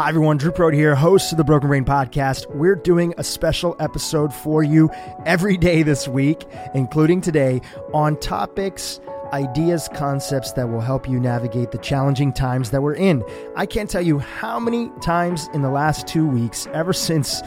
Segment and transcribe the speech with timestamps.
[0.00, 0.38] Hi, everyone.
[0.38, 2.46] Dhru Purohit here, host of the Broken Brain Podcast.
[2.54, 4.88] We're doing a special episode for you
[5.26, 7.60] every day this week, including today,
[7.92, 8.98] on topics,
[9.34, 13.22] ideas, concepts that will help you navigate the challenging times that we're in.
[13.56, 17.42] I can't tell you how many times in the last two weeks, ever since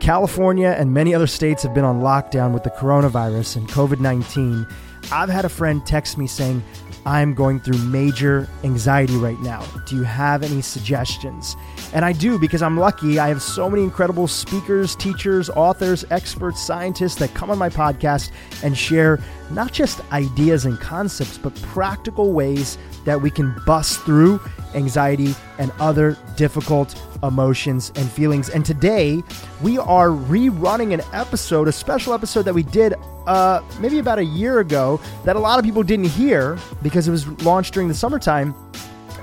[0.00, 4.66] California and many other states have been on lockdown with the coronavirus and COVID 19,
[5.10, 6.62] I've had a friend text me saying,
[7.06, 9.62] I'm going through major anxiety right now.
[9.86, 11.56] Do you have any suggestions?
[11.92, 13.18] And I do because I'm lucky.
[13.18, 18.30] I have so many incredible speakers, teachers, authors, experts, scientists that come on my podcast
[18.62, 24.40] and share not just ideas and concepts, but practical ways that we can bust through
[24.74, 28.48] anxiety and other difficult emotions and feelings.
[28.50, 29.22] And today
[29.62, 32.94] we are rerunning an episode, a special episode that we did
[33.26, 37.10] uh, maybe about a year ago that a lot of people didn't hear because it
[37.10, 38.54] was launched during the summertime.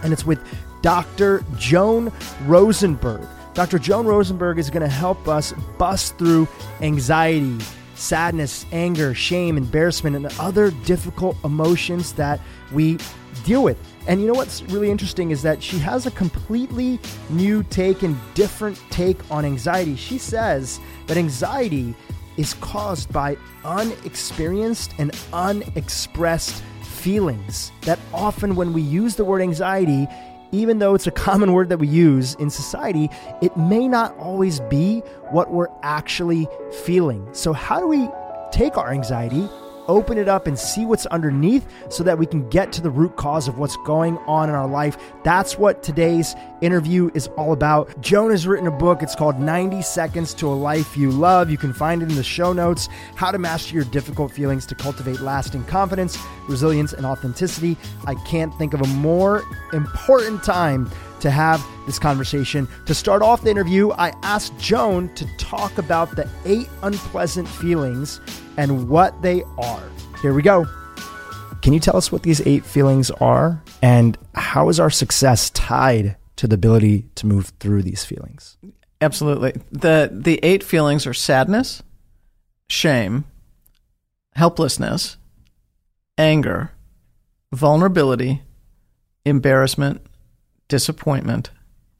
[0.03, 0.39] And it's with
[0.81, 1.43] Dr.
[1.57, 2.11] Joan
[2.45, 3.27] Rosenberg.
[3.53, 3.79] Dr.
[3.79, 6.47] Joan Rosenberg is going to help us bust through
[6.81, 7.57] anxiety,
[8.01, 12.39] sadness, anger, shame, embarrassment, and other difficult emotions that
[12.71, 12.97] we
[13.45, 13.77] deal with.
[14.07, 18.17] And you know what's really interesting is that she has a completely new take and
[18.33, 19.95] different take on anxiety.
[19.95, 21.93] She says that anxiety
[22.37, 27.71] is caused by unexperienced and unexpressed feelings.
[27.81, 30.07] That often, when we use the word anxiety,
[30.51, 33.09] even though it's a common word that we use in society,
[33.41, 34.99] it may not always be
[35.29, 36.47] what we're actually
[36.83, 37.27] feeling.
[37.33, 38.09] So, how do we
[38.51, 39.49] take our anxiety,
[39.91, 43.15] open it up, and see what's underneath so that we can get to the root
[43.15, 44.97] cause of what's going on in our life?
[45.23, 47.99] That's what today's interview is all about.
[48.01, 49.03] Joan has written a book.
[49.03, 51.49] It's called 90 Seconds to a Life You Love.
[51.49, 54.75] You can find it in the show notes How to Master Your Difficult Feelings to
[54.75, 57.77] Cultivate Lasting Confidence, Resilience, and Authenticity.
[58.05, 60.89] I can't think of a more important time
[61.21, 62.67] to have this conversation.
[62.85, 68.19] To start off the interview, I asked Joan to talk about the eight unpleasant feelings
[68.57, 69.83] and what they are.
[70.21, 70.65] Here we go.
[71.61, 76.17] Can you tell us what these eight feelings are and how is our success tied
[76.37, 78.57] to the ability to move through these feelings?
[78.99, 79.53] Absolutely.
[79.71, 81.81] The the eight feelings are sadness,
[82.69, 83.25] shame,
[84.35, 85.17] helplessness,
[86.17, 86.71] anger,
[87.51, 88.41] vulnerability,
[89.25, 90.01] embarrassment,
[90.71, 91.51] disappointment,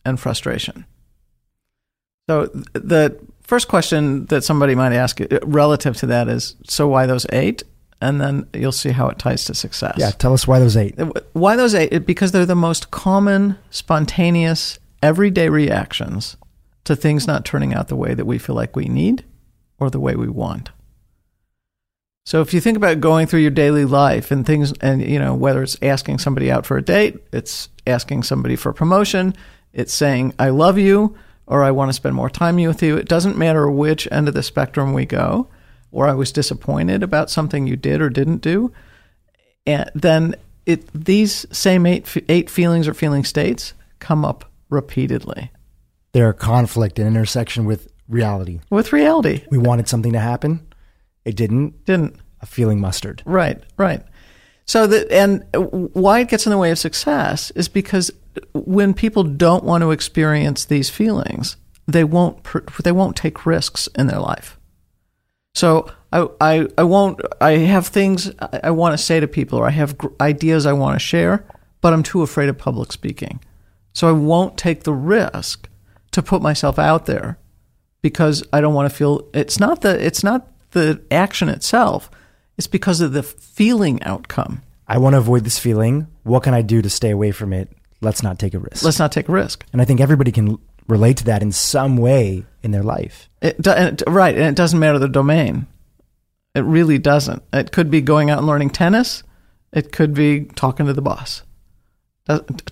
[0.05, 0.85] and frustration.
[2.27, 7.05] So the first question that somebody might ask uh, relative to that is so why
[7.05, 7.63] those eight?
[8.03, 9.95] And then you'll see how it ties to success.
[9.97, 10.95] Yeah, tell us why those eight.
[11.33, 12.07] Why those eight?
[12.07, 16.37] Because they're the most common, spontaneous, everyday reactions
[16.85, 19.23] to things not turning out the way that we feel like we need
[19.77, 20.71] or the way we want.
[22.25, 25.33] So if you think about going through your daily life and things, and you know
[25.33, 29.35] whether it's asking somebody out for a date, it's asking somebody for a promotion,
[29.73, 31.15] it's saying I love you
[31.47, 32.95] or I want to spend more time with you.
[32.97, 35.47] It doesn't matter which end of the spectrum we go,
[35.91, 38.71] or I was disappointed about something you did or didn't do,
[39.65, 40.35] and then
[40.67, 45.51] it these same eight eight feelings or feeling states come up repeatedly.
[46.13, 48.59] They're conflict and intersection with reality.
[48.69, 50.67] With reality, we wanted something to happen
[51.25, 51.85] it didn't.
[51.85, 52.15] Didn't.
[52.41, 53.21] A feeling mustard.
[53.25, 54.03] Right, right.
[54.65, 55.45] So that and
[55.93, 58.11] why it gets in the way of success is because
[58.53, 62.39] when people don't want to experience these feelings, they won't
[62.83, 64.59] they won't take risks in their life.
[65.53, 68.31] So I I, I won't I have things
[68.63, 71.45] I want to say to people or I have ideas I want to share,
[71.81, 73.39] but I'm too afraid of public speaking.
[73.93, 75.69] So I won't take the risk
[76.11, 77.37] to put myself out there
[78.01, 82.09] because I don't want to feel it's not the it's not the action itself.
[82.57, 84.61] It's because of the feeling outcome.
[84.87, 86.07] I want to avoid this feeling.
[86.23, 87.69] What can I do to stay away from it?
[88.01, 88.83] Let's not take a risk.
[88.83, 89.65] Let's not take a risk.
[89.71, 93.29] And I think everybody can relate to that in some way in their life.
[93.41, 94.35] It, it, right.
[94.35, 95.67] And it doesn't matter the domain.
[96.53, 97.43] It really doesn't.
[97.53, 99.23] It could be going out and learning tennis.
[99.71, 101.43] It could be talking to the boss,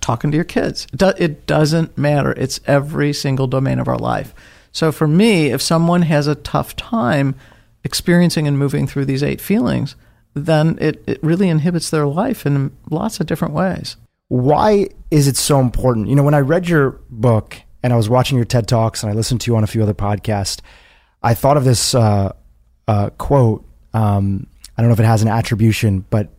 [0.02, 0.86] talking to your kids.
[0.92, 2.34] It doesn't matter.
[2.34, 4.34] It's every single domain of our life.
[4.74, 7.36] So for me, if someone has a tough time
[7.84, 9.96] experiencing and moving through these eight feelings,
[10.34, 13.98] then it, it really inhibits their life in lots of different ways.
[14.28, 16.08] Why is it so important?
[16.08, 19.12] You know, when I read your book and I was watching your TED Talks and
[19.12, 20.62] I listened to you on a few other podcasts,
[21.24, 22.34] I thought of this uh,
[22.88, 23.66] uh, quote.
[23.94, 24.48] Um,
[24.78, 26.30] I don't know if it has an attribution, but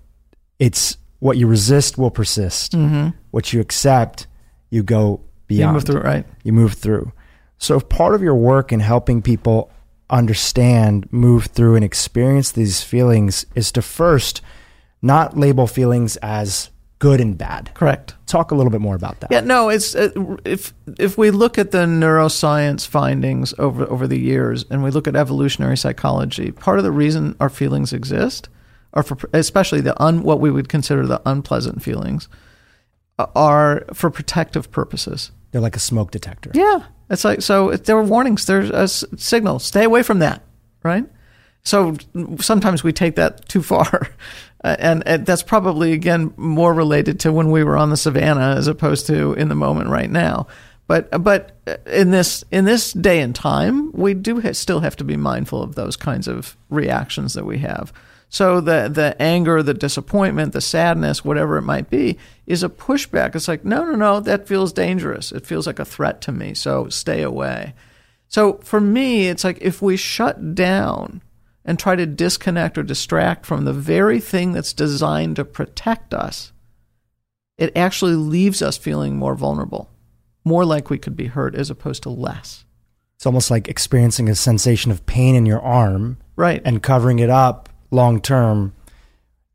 [0.58, 2.72] it's what you resist will persist.
[2.72, 3.08] Mm-hmm.
[3.32, 4.26] What you accept,
[4.70, 5.70] you go beyond.
[5.70, 6.26] You move through, right?
[6.44, 7.12] You move through.
[7.58, 9.70] So, if part of your work in helping people
[10.10, 14.42] understand, move through, and experience these feelings is to first
[15.02, 16.70] not label feelings as
[17.00, 17.70] good and bad.
[17.74, 18.14] Correct.
[18.26, 19.32] Talk a little bit more about that.
[19.32, 20.10] Yeah, no, it's uh,
[20.44, 25.08] if if we look at the neuroscience findings over over the years, and we look
[25.08, 28.48] at evolutionary psychology, part of the reason our feelings exist,
[28.92, 32.28] are for especially the un, what we would consider the unpleasant feelings,
[33.18, 35.32] are for protective purposes.
[35.50, 36.52] They're like a smoke detector.
[36.54, 37.72] Yeah, it's like so.
[37.72, 38.46] There were warnings.
[38.46, 39.58] There's a signal.
[39.58, 40.42] Stay away from that.
[40.82, 41.04] Right.
[41.62, 41.96] So
[42.40, 44.08] sometimes we take that too far.
[44.62, 48.56] Uh, and, and, that's probably again more related to when we were on the savannah
[48.58, 50.46] as opposed to in the moment right now.
[50.86, 55.04] But but in this in this day and time, we do ha- still have to
[55.04, 57.90] be mindful of those kinds of reactions that we have.
[58.30, 62.16] So the the anger, the disappointment, the sadness, whatever it might be,
[62.46, 63.34] is a pushback.
[63.34, 65.32] It's like no no no, that feels dangerous.
[65.32, 66.54] It feels like a threat to me.
[66.54, 67.74] So stay away.
[68.28, 71.22] So for me, it's like if we shut down
[71.64, 76.52] and try to disconnect or distract from the very thing that's designed to protect us,
[77.58, 79.90] it actually leaves us feeling more vulnerable,
[80.44, 82.64] more like we could be hurt as opposed to less.
[83.16, 86.18] It's almost like experiencing a sensation of pain in your arm.
[86.36, 86.62] Right.
[86.64, 88.74] And covering it up long term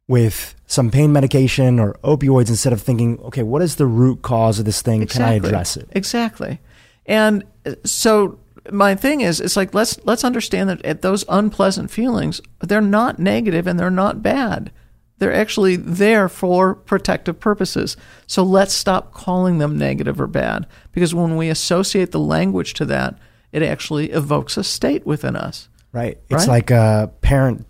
[0.08, 4.60] with some pain medication or opioids instead of thinking, okay, what is the root cause
[4.60, 5.02] of this thing?
[5.02, 5.40] Exactly.
[5.40, 5.90] Can I address it?
[5.92, 6.60] Exactly.
[7.06, 8.40] And uh, so
[8.72, 13.68] my thing is it's like let's let's understand that those unpleasant feelings they're not negative
[13.68, 14.72] and they're not bad
[15.18, 17.96] they're actually there for protective purposes
[18.28, 22.86] so let's stop calling them negative or bad because when we associate the language to
[22.86, 23.18] that
[23.52, 26.56] it actually evokes a state within us right it's right?
[26.56, 27.66] like a parent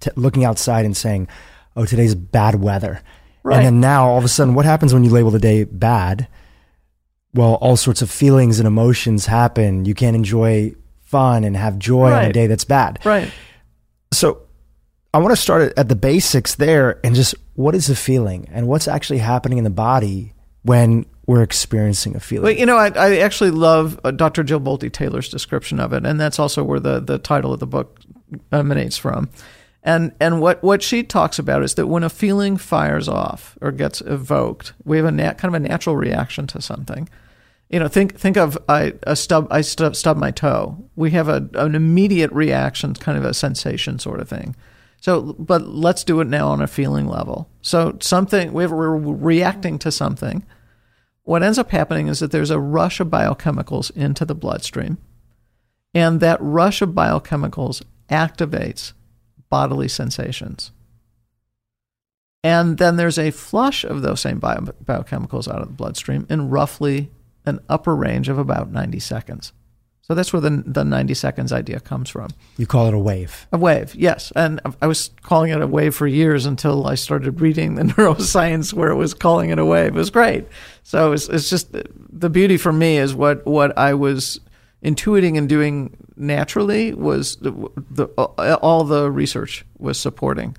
[0.00, 1.28] t- looking outside and saying
[1.76, 3.00] oh today's bad weather
[3.42, 3.56] right.
[3.56, 6.28] and then now all of a sudden what happens when you label the day bad
[7.36, 9.84] well, all sorts of feelings and emotions happen.
[9.84, 12.24] You can't enjoy fun and have joy right.
[12.24, 12.98] on a day that's bad.
[13.04, 13.30] Right.
[14.12, 14.42] So
[15.12, 18.66] I want to start at the basics there and just what is a feeling and
[18.66, 20.32] what's actually happening in the body
[20.62, 22.44] when we're experiencing a feeling.
[22.44, 24.42] Well, you know, I, I actually love uh, Dr.
[24.42, 27.66] Jill Bolte Taylor's description of it, and that's also where the, the title of the
[27.66, 28.00] book
[28.50, 29.28] emanates from.
[29.86, 33.72] And and what, what she talks about is that when a feeling fires off or
[33.72, 37.08] gets evoked, we have a nat, kind of a natural reaction to something
[37.68, 40.88] you know, think think of I a stub I stub, stub my toe.
[40.94, 44.54] We have a, an immediate reaction, kind of a sensation sort of thing.
[45.00, 47.48] So, but let's do it now on a feeling level.
[47.62, 50.44] So something we're reacting to something.
[51.24, 54.98] What ends up happening is that there's a rush of biochemicals into the bloodstream,
[55.92, 58.92] and that rush of biochemicals activates
[59.48, 60.72] bodily sensations.
[62.42, 66.48] And then there's a flush of those same bio- biochemicals out of the bloodstream in
[66.48, 67.10] roughly
[67.44, 69.52] an upper range of about 90 seconds.
[70.06, 72.30] So that's where the, the 90 seconds idea comes from.
[72.56, 73.48] You call it a wave.
[73.50, 74.32] A wave, yes.
[74.36, 78.72] And I was calling it a wave for years until I started reading the neuroscience
[78.72, 79.88] where it was calling it a wave.
[79.88, 80.46] It was great.
[80.84, 81.74] So it's, it's just
[82.12, 84.38] the beauty for me is what, what I was
[84.86, 87.52] intuiting and doing naturally was the,
[87.90, 90.56] the, uh, all the research was supporting.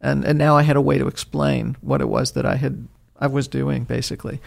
[0.00, 2.88] And, and now I had a way to explain what it was that I had
[3.20, 4.40] I was doing basically.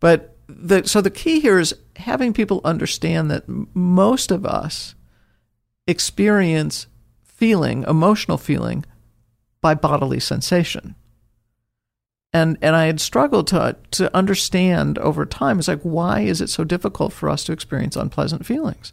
[0.00, 3.44] But the, so the key here is having people understand that
[3.74, 4.94] most of us
[5.86, 6.86] experience
[7.24, 8.84] feeling, emotional feeling,
[9.60, 10.96] by bodily sensation.
[12.32, 15.58] And and I had struggled to to understand over time.
[15.58, 18.92] It's like why is it so difficult for us to experience unpleasant feelings?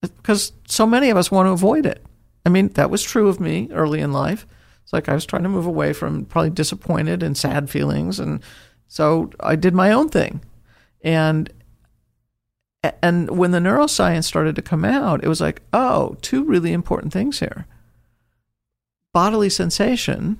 [0.00, 2.04] Because so many of us want to avoid it.
[2.46, 4.46] I mean, that was true of me early in life.
[4.84, 8.40] It's like I was trying to move away from probably disappointed and sad feelings and
[8.86, 10.40] so I did my own thing.
[11.02, 11.52] And
[13.02, 17.12] and when the neuroscience started to come out, it was like, oh, two really important
[17.12, 17.66] things here.
[19.12, 20.38] Bodily sensation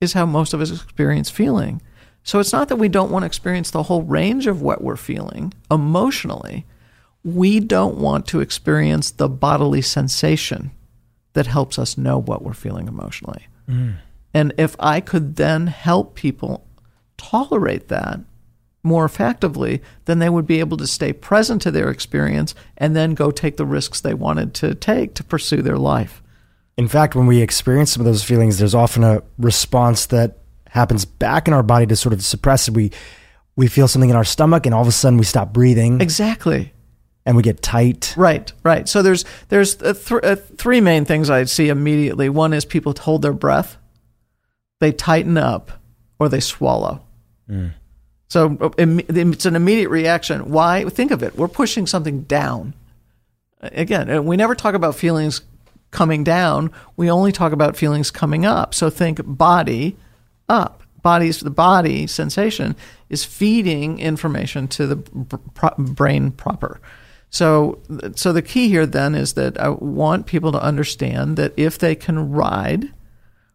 [0.00, 1.80] is how most of us experience feeling.
[2.22, 4.96] So it's not that we don't want to experience the whole range of what we're
[4.96, 6.66] feeling emotionally.
[7.24, 10.72] We don't want to experience the bodily sensation
[11.32, 13.46] that helps us know what we're feeling emotionally.
[13.68, 13.96] Mm.
[14.34, 16.66] And if I could then help people
[17.16, 18.20] tolerate that
[18.82, 23.14] more effectively, then they would be able to stay present to their experience and then
[23.14, 26.22] go take the risks they wanted to take to pursue their life.
[26.76, 31.04] In fact, when we experience some of those feelings, there's often a response that happens
[31.04, 32.74] back in our body to sort of suppress it.
[32.74, 32.92] We
[33.56, 36.00] we feel something in our stomach, and all of a sudden we stop breathing.
[36.00, 36.72] Exactly.
[37.24, 38.14] And we get tight.
[38.16, 38.88] Right, right.
[38.88, 42.28] So there's there's th- three main things I see immediately.
[42.28, 43.78] One is people hold their breath,
[44.80, 45.72] they tighten up,
[46.18, 47.02] or they swallow.
[47.48, 47.72] Mm.
[48.28, 50.50] So it's an immediate reaction.
[50.50, 50.84] Why?
[50.84, 51.36] Think of it.
[51.36, 52.74] We're pushing something down.
[53.60, 55.40] Again, we never talk about feelings
[55.96, 56.70] coming down.
[56.96, 58.74] We only talk about feelings coming up.
[58.74, 59.96] So think body
[60.46, 60.82] up.
[61.02, 62.76] body's the body sensation
[63.08, 66.80] is feeding information to the br- brain proper.
[67.30, 67.80] So,
[68.14, 71.94] so the key here then is that I want people to understand that if they
[71.94, 72.92] can ride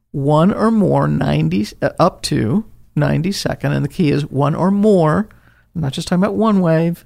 [0.09, 4.71] one or more 90 uh, up to 90 second, and the key is one or
[4.71, 5.29] more.
[5.75, 7.05] I'm not just talking about one wave.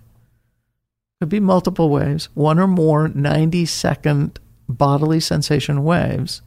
[1.19, 2.29] Could be multiple waves.
[2.33, 6.41] One or more 90 second bodily sensation waves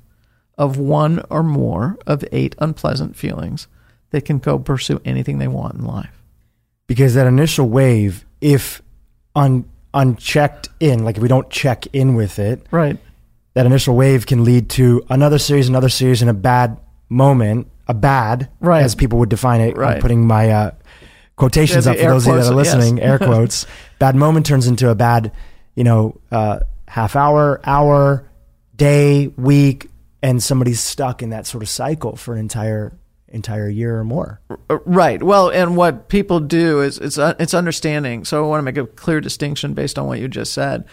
[0.56, 3.68] of one or more of eight unpleasant feelings.
[4.10, 6.22] They can go pursue anything they want in life.
[6.86, 8.80] Because that initial wave, if
[9.36, 12.98] un, unchecked in, like if we don't check in with it, right,
[13.54, 17.94] that initial wave can lead to another series, another series, and a bad moment, a
[17.94, 18.82] bad, right.
[18.82, 19.76] as people would define it.
[19.76, 19.96] Right.
[19.96, 20.70] I'm putting my uh,
[21.36, 22.96] quotations Yeah, up for those of you that are listening.
[22.98, 23.06] yes.
[23.06, 23.66] Air quotes.
[23.98, 25.32] bad moment turns into a bad,
[25.74, 28.28] you know, uh, half hour, hour,
[28.74, 29.88] day, week,
[30.22, 34.40] and somebody's stuck in that sort of cycle for an entire entire year or more.
[34.68, 35.22] Right.
[35.22, 38.24] Well, and what people do is it's uh, it's understanding.
[38.24, 40.84] So I want to make a clear distinction based on what you just said.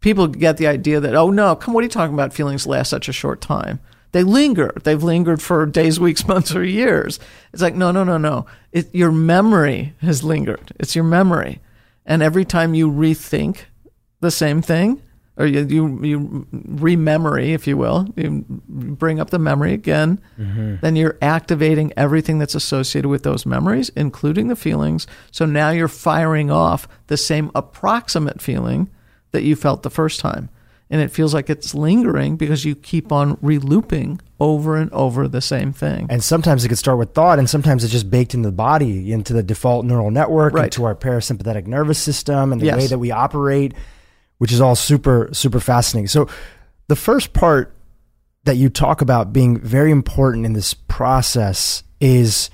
[0.00, 2.32] People get the idea that oh no, come what are you talking about?
[2.32, 3.80] Feelings last such a short time.
[4.12, 4.72] They linger.
[4.82, 7.18] They've lingered for days, weeks, months, or years.
[7.52, 8.46] It's like no, no, no, no.
[8.72, 10.72] It, your memory has lingered.
[10.78, 11.60] It's your memory,
[12.04, 13.60] and every time you rethink
[14.20, 15.02] the same thing,
[15.36, 20.76] or you you, you rememory, if you will, you bring up the memory again, mm-hmm.
[20.80, 25.06] then you're activating everything that's associated with those memories, including the feelings.
[25.30, 28.90] So now you're firing off the same approximate feeling
[29.32, 30.48] that you felt the first time.
[30.88, 35.40] And it feels like it's lingering because you keep on relooping over and over the
[35.40, 36.06] same thing.
[36.08, 39.10] And sometimes it could start with thought, and sometimes it's just baked into the body,
[39.10, 40.66] into the default neural network, Right.
[40.66, 42.76] into our parasympathetic nervous system, and the Yes.
[42.76, 43.74] way that we operate,
[44.38, 46.08] which is all super, super fascinating.
[46.08, 46.28] So,
[46.88, 47.74] the first part
[48.44, 52.48] that you talk about being very important in this process is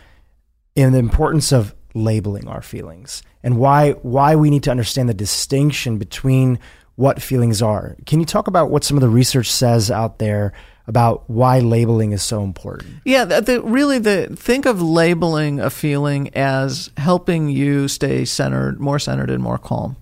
[0.75, 5.15] in the importance of labeling our feelings and why why we need to understand the
[5.15, 6.59] distinction between
[6.97, 7.97] what feelings are.
[8.07, 10.53] Can you talk about what some of the research says out there
[10.87, 12.95] about why labeling is so important?
[13.05, 18.81] Yeah, the, the, really, the think of labeling a feeling as helping you stay centered,
[18.81, 19.97] more centered, and more calm.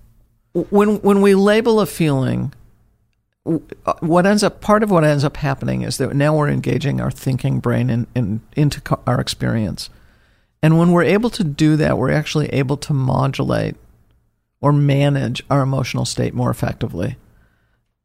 [0.53, 2.53] When when we label a feeling,
[3.45, 6.99] uh, what ends up part of what ends up happening is that now we're engaging
[6.99, 9.89] our thinking brain in, in, into our experience,
[10.61, 13.75] and when we're able to do that, we're actually able to modulate
[14.59, 17.15] or manage our emotional state more effectively.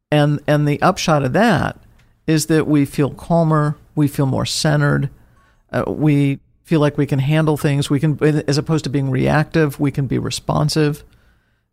[0.09, 1.77] And and the upshot of that
[2.25, 5.09] is that we feel calmer, we feel more centered,
[5.71, 7.89] uh, we feel like we can handle things.
[7.89, 11.03] We can, as opposed to being reactive, we can be responsive,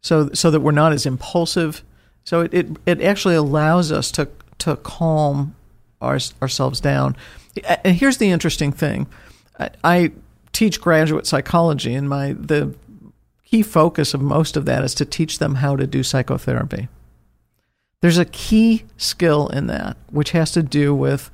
[0.04, 1.82] so so that we're not as impulsive.
[2.24, 5.56] So it it, it actually allows us to to calm
[6.00, 7.16] our, ourselves down.
[7.82, 9.06] And here's the interesting thing:
[9.58, 10.12] I, I
[10.52, 12.74] teach graduate psychology, and my the
[13.44, 16.88] key focus of most of that is to teach them how to do psychotherapy.
[18.02, 21.30] There's a key skill in that, which has to do with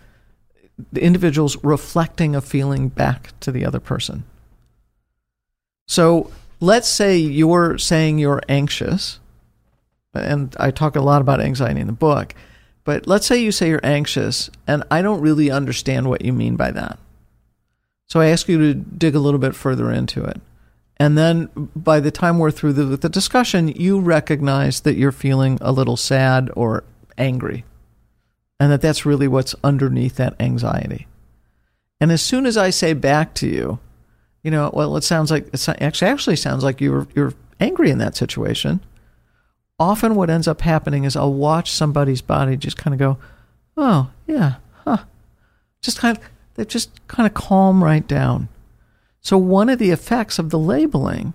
[0.93, 4.23] the individual's reflecting a feeling back to the other person.
[5.89, 9.19] So let's say you're saying you're anxious,
[10.15, 12.35] and I talk a lot about anxiety in the book,
[12.85, 16.57] but let's say you say you're anxious, and I don't really understand what you mean
[16.57, 16.99] by that.
[18.07, 20.41] So I ask you to dig a little bit further into it.
[20.97, 25.57] And then by the time we're through the, the discussion, you recognize that you're feeling
[25.61, 26.85] a little sad or
[27.17, 27.65] angry,
[28.59, 31.07] and that that's really what's underneath that anxiety.
[32.01, 33.79] And as soon as I say back to you,
[34.43, 37.99] you know, well, it sounds like it actually actually sounds like you're you're angry in
[37.99, 38.81] that situation.
[39.79, 43.19] Often, what ends up happening is I'll watch somebody's body just kind of go,
[43.77, 44.55] "Oh, yeah,
[44.85, 45.05] huh,"
[45.83, 46.23] just kind of
[46.55, 48.49] they just kind of calm right down.
[49.23, 51.35] So one of the effects of the labeling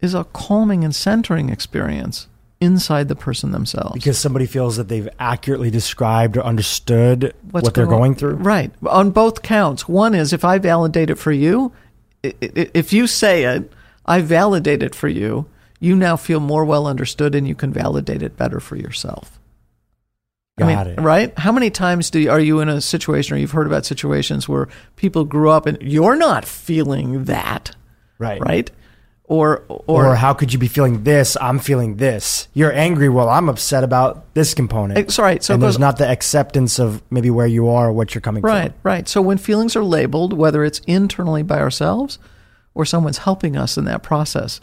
[0.00, 2.28] is a calming and centering experience
[2.60, 3.94] inside the person themselves.
[3.94, 8.34] Because somebody feels that they've accurately described or understood What's what they're going- going through.
[8.36, 8.70] Right.
[8.86, 9.88] On both counts.
[9.88, 11.72] One is if I validate it for you,
[12.40, 13.70] if you say it,
[14.06, 15.46] I validate it for you,
[15.80, 19.38] you now feel more well understood and you can validate it better for yourself.
[20.58, 21.00] Got I mean, it.
[21.00, 21.38] right?
[21.38, 24.48] How many times do you, are you in a situation or you've heard about situations
[24.48, 27.74] where people grew up and you're not feeling that,
[28.18, 28.40] Right.
[28.40, 28.70] right?
[29.26, 31.34] Or Or, or, how could you be feeling this?
[31.40, 32.46] I'm feeling this.
[32.52, 33.08] You're angry.
[33.08, 35.10] Well, I'm upset about this component.
[35.10, 38.20] Sorry, so and there's not the acceptance of maybe where you are or what you're
[38.20, 38.74] coming Right, from.
[38.82, 39.08] Right, right.
[39.08, 42.18] So when feelings are labeled, whether it's internally by ourselves
[42.74, 44.60] or someone's helping us in that process,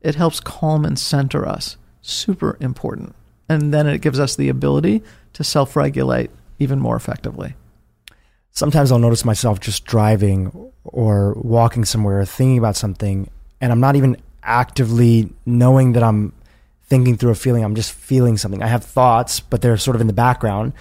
[0.00, 1.76] it helps calm and center us.
[2.02, 3.14] Super important.
[3.48, 5.02] And then it gives us the ability
[5.34, 7.54] to self regulate even more effectively.
[8.50, 10.50] sometimes I'll notice myself just driving
[10.82, 16.32] or walking somewhere, thinking about something, and I'm not even actively knowing that I'm
[16.84, 17.62] thinking through a feeling.
[17.62, 18.62] I'm just feeling something.
[18.62, 20.72] I have thoughts, but they're sort of in the background,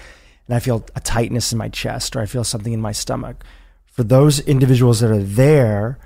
[0.48, 3.43] and I feel a tightness in my chest or I feel something in my stomach.
[3.86, 6.00] For those individuals that are there,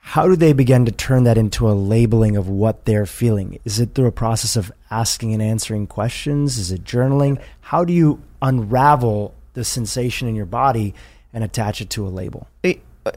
[0.00, 3.60] how do they begin to turn that into a labeling of what they're feeling?
[3.64, 6.58] Is it through a process of asking and answering questions?
[6.58, 7.40] Is it journaling?
[7.60, 10.94] How do you unravel the sensation in your body
[11.32, 12.48] and attach it to a label?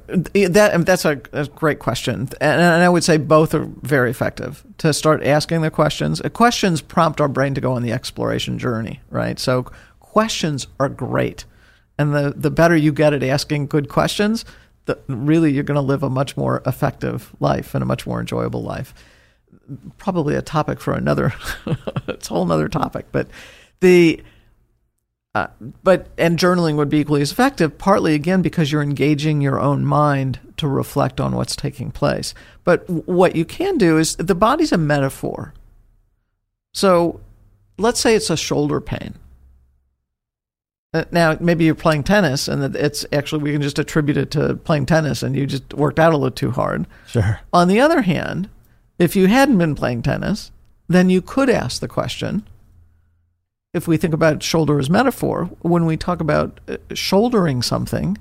[0.08, 4.64] That that's a, a, great question, and, and I would say both are very effective.
[4.80, 8.60] To start asking the questions, uh, questions prompt our brain to go on the exploration
[8.60, 9.40] journey, right?
[9.40, 9.64] So
[10.00, 11.46] questions are great,
[11.98, 14.46] and the the better you get at asking good questions,
[14.86, 18.20] the, really you're going to live a much more effective life and a much more
[18.20, 18.94] enjoyable life.
[19.98, 21.34] Probably a topic for another,
[22.08, 23.28] it's a whole other topic, but
[23.80, 24.22] the
[25.36, 25.48] uh,
[25.84, 29.84] but and journaling would be equally as effective, partly again because you're engaging your own
[29.84, 32.36] mind to reflect on what's taking place.
[32.64, 35.54] But w- what you can do is the body's a metaphor.
[36.72, 37.20] So
[37.78, 39.16] let's say it's a shoulder pain.
[40.94, 44.56] Uh, now, maybe you're playing tennis, and it's actually we can just attribute it to
[44.58, 46.86] playing tennis, and you just worked out a little too hard.
[47.08, 47.40] Sure.
[47.52, 48.48] On the other hand,
[49.00, 50.52] if you hadn't been playing tennis,
[50.88, 52.48] then you could ask the question.
[53.74, 58.18] If we think about shoulder as metaphor, when we talk about uh, shouldering something,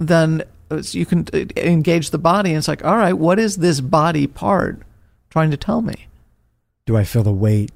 [0.00, 3.80] then uh, you can engage the body, and it's like, all right, what is this
[3.80, 4.82] body part
[5.30, 6.08] trying to tell me?
[6.86, 7.70] Do I feel the weight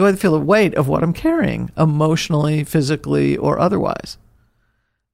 [0.00, 4.16] do I feel the weight of what I'm carrying emotionally, physically, or otherwise?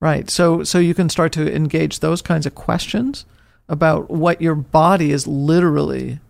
[0.00, 0.30] Right.
[0.30, 3.24] So so you can start to engage those kinds of questions
[3.68, 6.20] about what your body is literally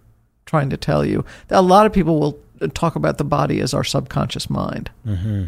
[0.47, 1.23] trying to tell you.
[1.51, 2.39] A lot of people will
[2.75, 4.91] talk about the body as our subconscious mind.
[5.07, 5.47] Mm-hmm.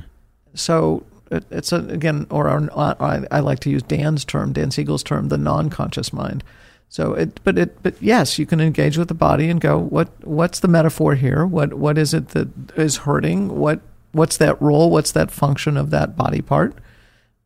[0.55, 2.69] So it, it's a, again, or our,
[3.01, 6.43] I, I like to use Dan's term, Dan Siegel's term, the non-conscious mind.
[6.89, 10.09] So it, but it, but yes, you can engage with the body and go, what,
[10.27, 11.45] what's the metaphor here?
[11.45, 13.59] What, what is it that is hurting?
[13.59, 13.81] What,
[14.13, 14.91] what's that role?
[14.91, 16.75] What's that function of that body part?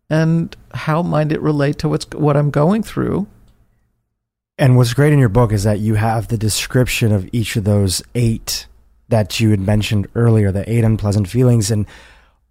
[0.09, 3.27] And how might it relate to what's, what I'm going through?
[4.59, 7.64] And what's great in your book is that you have the description of each of
[7.64, 8.66] those eight
[9.12, 11.70] that you had mentioned earlier, the eight unpleasant feelings.
[11.70, 11.87] And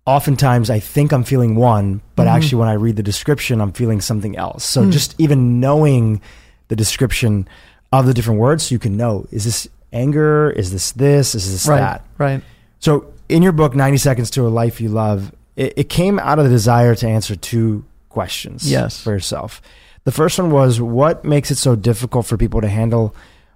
[0.08, 2.36] oftentimes I think I'm feeling one, but mm-hmm.
[2.36, 4.64] actually when I read the description, I'm feeling something else.
[4.64, 4.92] So mm.
[4.92, 6.22] just even knowing
[6.70, 7.48] the description
[7.92, 11.52] of the different words so you can know is this anger is this this is
[11.52, 12.42] this right, that right
[12.80, 16.40] so in your book 90 seconds to a life you love it, it came out
[16.40, 19.02] of the desire to answer two questions yes.
[19.02, 19.62] for yourself
[20.06, 23.14] the first one was what makes it so difficult for people to handle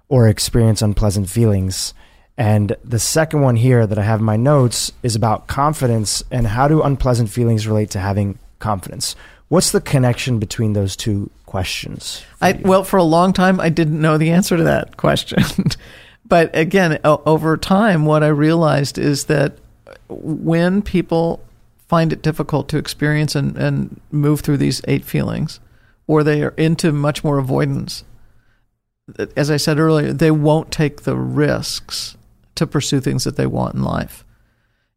[0.08, 1.94] or experience unpleasant feelings
[2.38, 6.46] and the second one here that I have in my notes is about confidence and
[6.46, 9.16] how do unpleasant feelings relate to having confidence.
[9.48, 12.22] What's the connection between those two questions?
[12.42, 15.44] I, well, for a long time, I didn't know the answer to that question.
[16.26, 19.56] but again, over time, what I realized is that
[20.08, 21.42] when people
[21.88, 25.60] find it difficult to experience and, and move through these eight feelings,
[26.06, 28.04] or they are into much more avoidance,
[29.36, 32.16] as I said earlier, they won't take the risks
[32.56, 34.24] to pursue things that they want in life.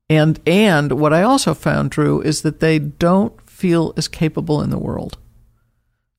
[0.10, 4.69] And and what I also found true is that they don't feel as capable in
[4.72, 5.17] the world.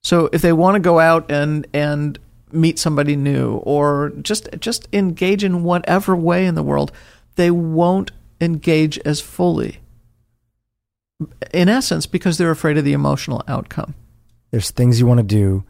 [0.02, 2.18] So if they want to go out and and
[2.52, 6.92] meet somebody new or just just engage in whatever way in the world,
[7.34, 9.80] they won't engage as fully.
[11.52, 13.94] In essence, because they're afraid of the emotional outcome.
[14.50, 15.64] There's things you want to do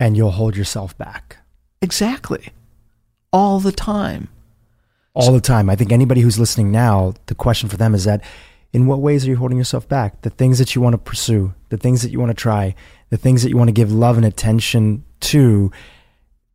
[0.00, 1.38] and you'll hold yourself back.
[1.82, 2.50] Exactly.
[3.32, 4.28] All the time.
[5.18, 5.68] All the time.
[5.68, 8.22] I think anybody who's listening now, the question for them is that
[8.72, 10.22] in what ways are you holding yourself back?
[10.22, 12.74] The things that you want to pursue, the things that you want to try,
[13.10, 15.70] the things that you want to give love and attention to.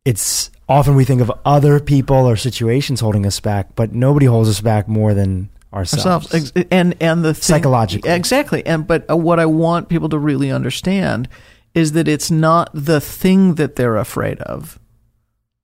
[0.04, 4.48] It's often we think of other people or situations holding us back, but nobody holds
[4.48, 6.32] us back more than ourselves.
[6.32, 6.52] ourselves.
[6.70, 8.64] And and the thing, psychologically exactly.
[8.64, 11.28] And but uh, what I want people to really understand
[11.74, 14.78] is that it's not the thing that they're afraid of,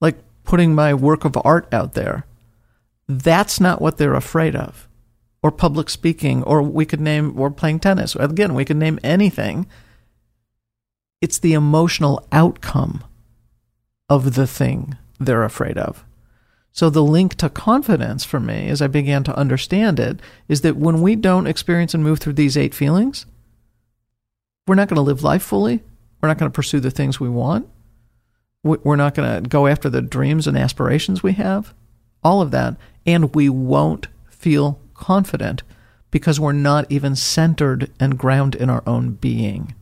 [0.01, 2.27] like putting my work of art out there.
[3.19, 4.89] That's not what they're afraid of
[5.43, 8.15] or public speaking, or we could name, or playing tennis.
[8.15, 9.67] Again, we could name anything.
[11.21, 13.03] It's the emotional outcome
[14.09, 16.05] of the thing they're afraid of.
[16.73, 20.77] So the link to confidence for me, as I began to understand it, is that
[20.77, 23.27] when we don't experience and move through these eight feelings,
[24.67, 25.83] we're not going to live life fully.
[26.21, 27.69] We're not going to pursue the things we want.
[28.63, 31.73] We're not going to go after the dreams and aspirations we have.
[32.23, 32.77] All of that.
[33.11, 35.63] And we won't feel confident
[36.13, 39.75] because we're not even centered and ground in our own being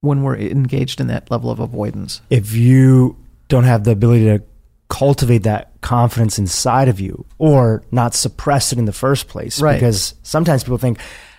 [0.00, 2.20] when we're engaged in that level of avoidance.
[2.30, 3.16] If you
[3.48, 4.42] don't have the ability to
[4.88, 9.74] cultivate that confidence inside of you or not suppress it in the first place, Right.
[9.74, 10.98] because sometimes people think,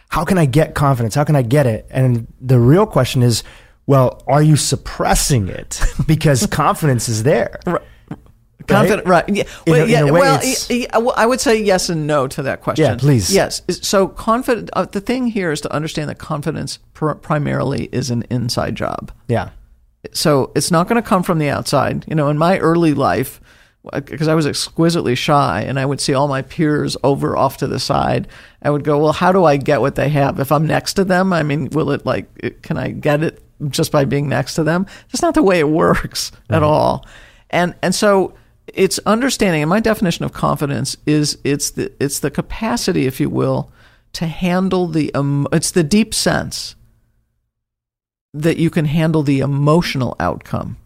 [0.09, 1.15] how can I get confidence?
[1.15, 1.85] How can I get it?
[1.89, 3.43] And the real question is,
[3.85, 5.79] well, are you suppressing it?
[6.07, 7.59] Because confidence is there.
[8.67, 9.27] Confident, right?
[9.29, 9.43] Yeah.
[9.65, 12.05] In Well, in yeah, way, well, it's- y- y- well, I would say yes and
[12.07, 12.85] no to that question.
[12.85, 13.33] Yeah, please.
[13.33, 13.61] Yes.
[13.69, 14.69] So, confident.
[14.73, 19.11] Uh, the thing here is to understand that confidence pr- primarily is an inside job.
[19.27, 19.49] Yeah.
[20.13, 22.05] So it's not going to come from the outside.
[22.07, 23.41] You know, in my early life,
[23.93, 27.67] because I was exquisitely shy and I would see all my peers over off to
[27.67, 28.27] the side,
[28.61, 30.39] I would go, well, how do I get what they have?
[30.39, 33.41] If I'm next to them, I mean, will it like, it- can I get it
[33.69, 34.85] just by being next to them?
[35.11, 37.05] That's not the way it works at all.
[37.49, 38.33] And, and so
[38.73, 43.29] it's understanding, and my definition of confidence is it's the, it's the capacity, if you
[43.29, 43.71] will,
[44.13, 46.75] to handle the, um, it's the deep sense
[48.33, 50.77] that you can handle the emotional outcome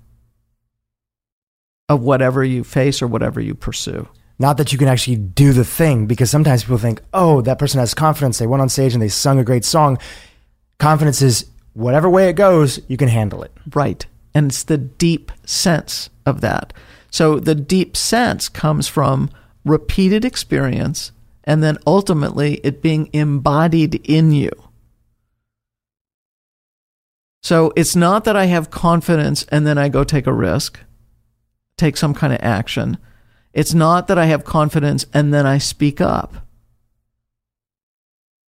[1.90, 4.08] of whatever you face or whatever you pursue.
[4.40, 7.80] Not that you can actually do the thing, because sometimes people think, oh, that person
[7.80, 8.38] has confidence.
[8.40, 9.98] They went on stage and they sung a great song.
[10.80, 13.52] Confidence is whatever way it goes, you can handle it.
[13.74, 14.06] Right.
[14.34, 16.74] And it's the deep sense of that.
[17.12, 19.30] So the deep sense comes from
[19.66, 21.12] repeated experience
[21.44, 24.52] and then ultimately it being embodied in you.
[27.44, 30.80] So it's not that I have confidence and then I go take a risk,
[31.76, 32.98] take some kind of action.
[33.54, 36.48] It's not that I have confidence and then I speak up.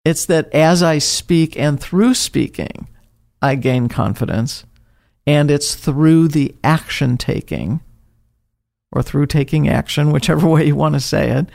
[0.06, 2.88] It's that as I speak and through speaking,
[3.42, 4.66] I gain confidence.
[5.26, 7.82] And it's through the action taking
[8.92, 11.48] or through taking action, whichever way you want to say it,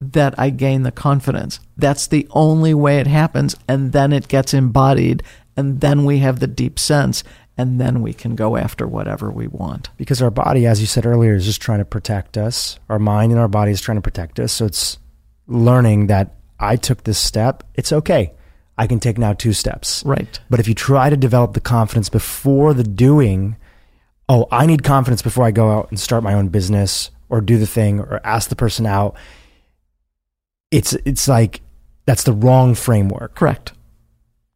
[0.00, 1.60] that I gain the confidence.
[1.76, 3.54] That's the only way it happens.
[3.68, 5.22] And then it gets embodied.
[5.56, 7.22] And then we have the deep sense.
[7.58, 9.90] And then we can go after whatever we want.
[9.98, 12.78] Because our body, as you said earlier, is just trying to protect us.
[12.88, 14.52] Our mind and our body is trying to protect us.
[14.54, 14.98] So it's
[15.46, 17.64] learning that I took this step.
[17.74, 18.32] It's okay.
[18.78, 20.02] I can take now two steps.
[20.06, 20.40] Right.
[20.48, 23.56] But if you try to develop the confidence before the doing,
[24.30, 27.58] oh, I need confidence before I go out and start my own business or do
[27.58, 29.16] the thing or ask the person out.
[30.70, 31.60] It's it's like
[32.06, 33.34] that's the wrong framework.
[33.34, 33.72] Correct.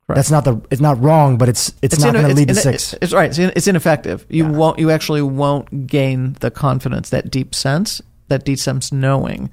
[0.06, 0.16] Correct.
[0.16, 2.94] That's not the it's not wrong, but it's it's, not going to lead to six.
[3.02, 3.30] It's right.
[3.30, 4.24] It's, in, it's ineffective.
[4.28, 4.50] You Yeah.
[4.50, 4.78] won't.
[4.78, 9.50] You actually won't gain the confidence, that deep sense, that deep sense knowing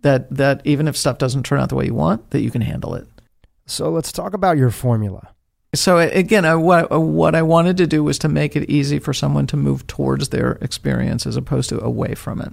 [0.00, 2.62] that that even if stuff doesn't turn out the way you want, that you can
[2.62, 3.06] handle it.
[3.66, 5.34] So let's talk about your formula.
[5.74, 9.12] So again, I, what what I wanted to do was to make it easy for
[9.12, 12.52] someone to move towards their experience as opposed to away from it.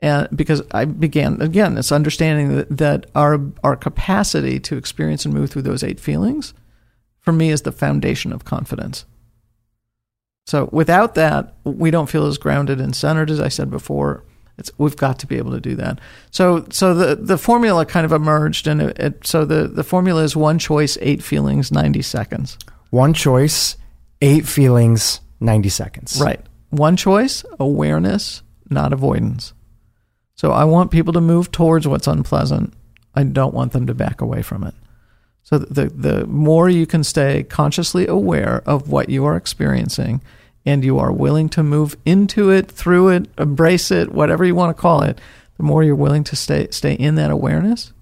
[0.00, 5.34] And because I began again, it's understanding that, that our our capacity to experience and
[5.34, 6.54] move through those eight feelings,
[7.18, 9.04] for me, is the foundation of confidence.
[10.46, 14.24] So without that, we don't feel as grounded and centered as I said before.
[14.60, 15.98] It's, we've got to be able to do that.
[16.30, 20.22] So, so the, the formula kind of emerged, and it, it, so the, the formula
[20.22, 22.56] is one choice, eight feelings, ninety seconds.
[22.90, 23.76] One choice,
[24.20, 26.20] eight feelings, 90 seconds.
[26.22, 26.40] Right.
[26.70, 29.54] One choice, awareness, not avoidance.
[30.34, 32.74] So I want people to move towards what's unpleasant.
[33.14, 34.74] I don't want them to back away from it.
[35.42, 40.20] So the the more you can stay consciously aware of what you are experiencing
[40.66, 44.76] and you are willing to move into it, through it, embrace it, whatever you want
[44.76, 45.18] to call it,
[45.56, 47.92] the more you're willing to stay stay in that awareness,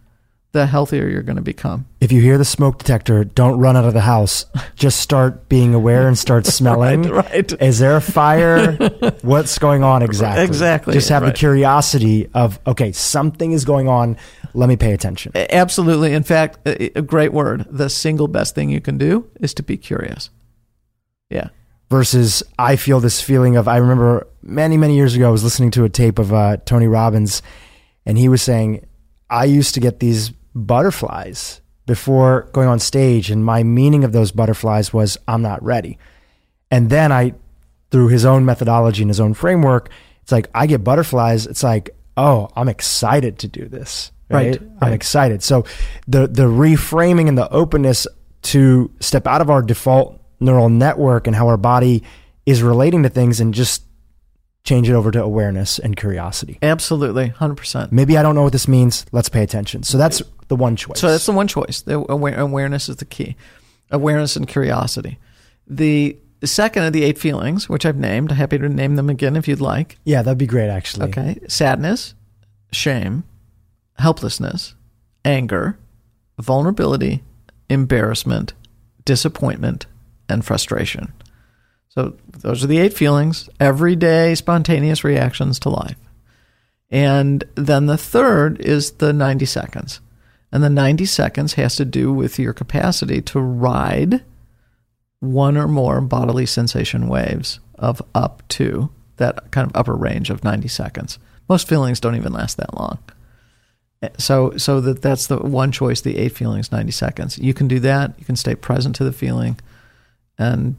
[0.53, 1.87] the healthier you're going to become.
[2.01, 4.47] If you hear the smoke detector, don't run out of the house.
[4.77, 7.03] Just start being aware and start smelling.
[7.03, 7.63] Right, right.
[7.63, 8.73] Is there a fire?
[9.23, 10.45] What's going on exactly?
[10.45, 11.35] Exactly, Just have right.
[11.35, 14.17] the curiosity of, okay, something is going on.
[14.55, 15.33] Let me pay attention.
[15.35, 16.15] Absolutely.
[16.15, 17.67] In fact, a, a great word.
[17.69, 20.31] The single best thing you can do is to be curious.
[21.29, 21.49] Yeah.
[21.91, 25.71] Versus I feel this feeling of I remember many many years ago I was listening
[25.73, 27.43] to a tape of uh, Tony Robbins
[28.05, 28.87] and he was saying
[29.31, 34.33] I used to get these butterflies before going on stage and my meaning of those
[34.33, 35.99] butterflies was I'm not ready.
[36.71, 37.35] And then I
[37.91, 39.91] through his own methodology and his own framework
[40.23, 44.79] it's like I get butterflies it's like oh I'm excited to do this Right, I'm
[44.81, 44.93] right.
[44.93, 45.43] excited.
[45.43, 45.65] So
[46.07, 48.07] the the reframing and the openness
[48.43, 52.03] to step out of our default neural network and how our body
[52.47, 53.85] is relating to things and just
[54.65, 56.59] change it over to awareness and curiosity.
[56.63, 57.31] Absolutely.
[57.31, 57.93] 100%.
[57.93, 59.07] Maybe I don't know what this means.
[59.13, 59.83] Let's pay attention.
[59.83, 61.01] So that's the one choice.
[61.01, 61.83] So that's the one choice.
[61.83, 63.37] The aware, awareness is the key.
[63.91, 65.19] Awareness and curiosity.
[65.67, 69.49] The second of the eight feelings, which I've named, happy to name them again if
[69.49, 69.99] you'd like.
[70.05, 71.09] yeah, that'd be great actually.
[71.09, 71.39] Okay.
[71.49, 72.15] Sadness,
[72.73, 73.25] shame,
[73.99, 74.75] helplessness,
[75.25, 75.79] anger,
[76.39, 77.23] vulnerability,
[77.69, 78.53] embarrassment,
[79.05, 79.87] disappointment,
[80.29, 81.13] and frustration.
[81.89, 85.97] So those are the eight feelings, everyday spontaneous reactions to life.
[86.91, 90.01] And then the third is the 90 seconds.
[90.51, 94.25] And the 90 seconds has to do with your capacity to ride
[95.21, 100.45] one or more bodily sensation waves of up to that kind of upper range of
[100.45, 101.19] 90 seconds.
[101.49, 102.99] Most feelings don't even last that long.
[104.17, 106.03] So, so that that's the one choice.
[106.03, 107.39] The eight feelings, 90 seconds.
[107.39, 108.15] You can do that.
[108.19, 109.59] You can stay present to the feeling,
[110.39, 110.77] and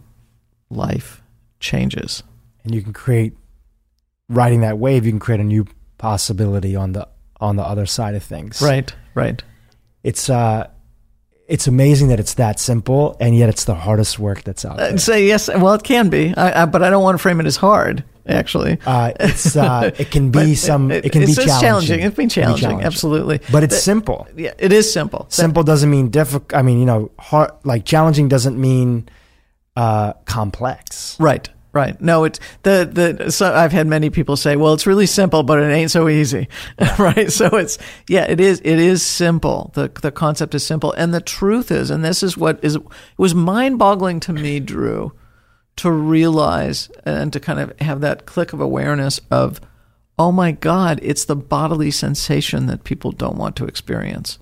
[0.69, 1.22] life
[1.60, 2.24] changes.
[2.63, 3.34] And you can create
[4.28, 5.06] riding that wave.
[5.06, 5.65] You can create a new
[5.98, 7.08] possibility on the
[7.41, 8.62] on the other side of things.
[8.62, 8.93] Right.
[9.15, 9.41] Right.
[10.04, 10.69] It's uh,
[11.48, 14.93] it's amazing that it's that simple, and yet it's the hardest work that's out there.
[14.93, 15.48] Uh, say yes.
[15.50, 18.04] Well, it can be, I, I, but I don't want to frame it as hard.
[18.28, 22.02] Actually, Uh, it's uh, it can be some it, can be it's challenging.
[22.02, 22.86] It's been It can be challenging, challenging.
[22.86, 23.39] absolutely.
[23.52, 24.28] but it's That- simple.
[24.38, 25.24] Yeah, it is simple.
[25.24, 26.54] That- Simple doesn't mean difficult.
[26.54, 29.10] I mean, you know, hard, like challenging doesn't mean
[29.80, 31.18] uh, complex.
[31.22, 32.00] Right, right.
[32.02, 33.32] No, it's the the.
[33.32, 36.50] So I've had many people say, "Well, it's really simple, but it ain't so easy."
[37.00, 37.32] right.
[37.32, 37.78] So it's
[38.10, 38.60] yeah, it is.
[38.65, 39.72] It is simple.
[39.76, 42.84] the The concept is simple, and the truth is, and this is what is it
[43.18, 45.12] was mind boggling to me, Dhru,
[45.78, 49.62] to realize and to kind of have that click of awareness of,
[50.18, 54.39] oh my God, it's the bodily sensation that people don't want to experience.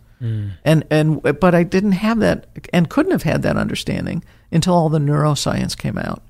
[0.65, 4.89] And and but I didn't have that and couldn't have had that understanding until all
[4.89, 6.23] the neuroscience came out.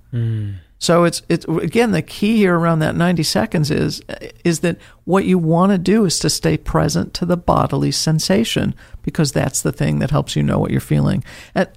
[0.79, 4.01] So it's it's again the key here around that 90 seconds is
[4.43, 8.75] is that what you want to do is to stay present to the bodily sensation
[9.01, 11.23] because that's the thing that helps you know what you're feeling.
[11.55, 11.67] And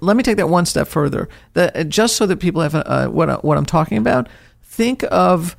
[0.00, 1.28] let me take that one step further.
[1.54, 4.28] That just so that people have uh, what what I'm talking about,
[4.62, 5.56] think of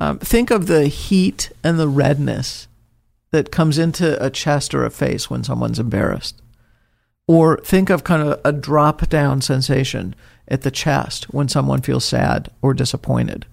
[0.00, 2.66] um, think of the heat and the redness
[3.34, 6.40] that comes into a chest or a face when someone's embarrassed.
[7.26, 10.14] Or think of kind of a drop down sensation
[10.46, 13.44] at the chest when someone feels sad or disappointed.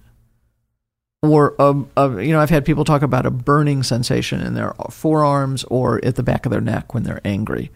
[1.23, 4.75] Or, a, a, you know, I've had people talk about a burning sensation in their
[4.91, 7.71] forearms or at the back of their neck when they're angry.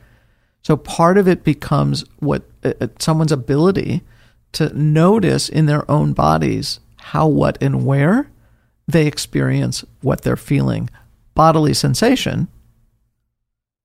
[0.61, 4.03] So part of it becomes what uh, uh, someone's ability
[4.51, 8.29] to notice in their own bodies how, what, and where
[8.87, 10.87] they experience what they're feeling,
[11.35, 12.47] bodily sensation,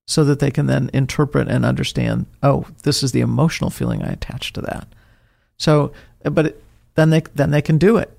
[0.07, 4.11] so that they can then interpret and understand, oh, this is the emotional feeling I
[4.11, 4.87] attach to that.
[5.57, 5.91] So,
[6.23, 6.63] but it,
[6.95, 8.17] then they then they can do it,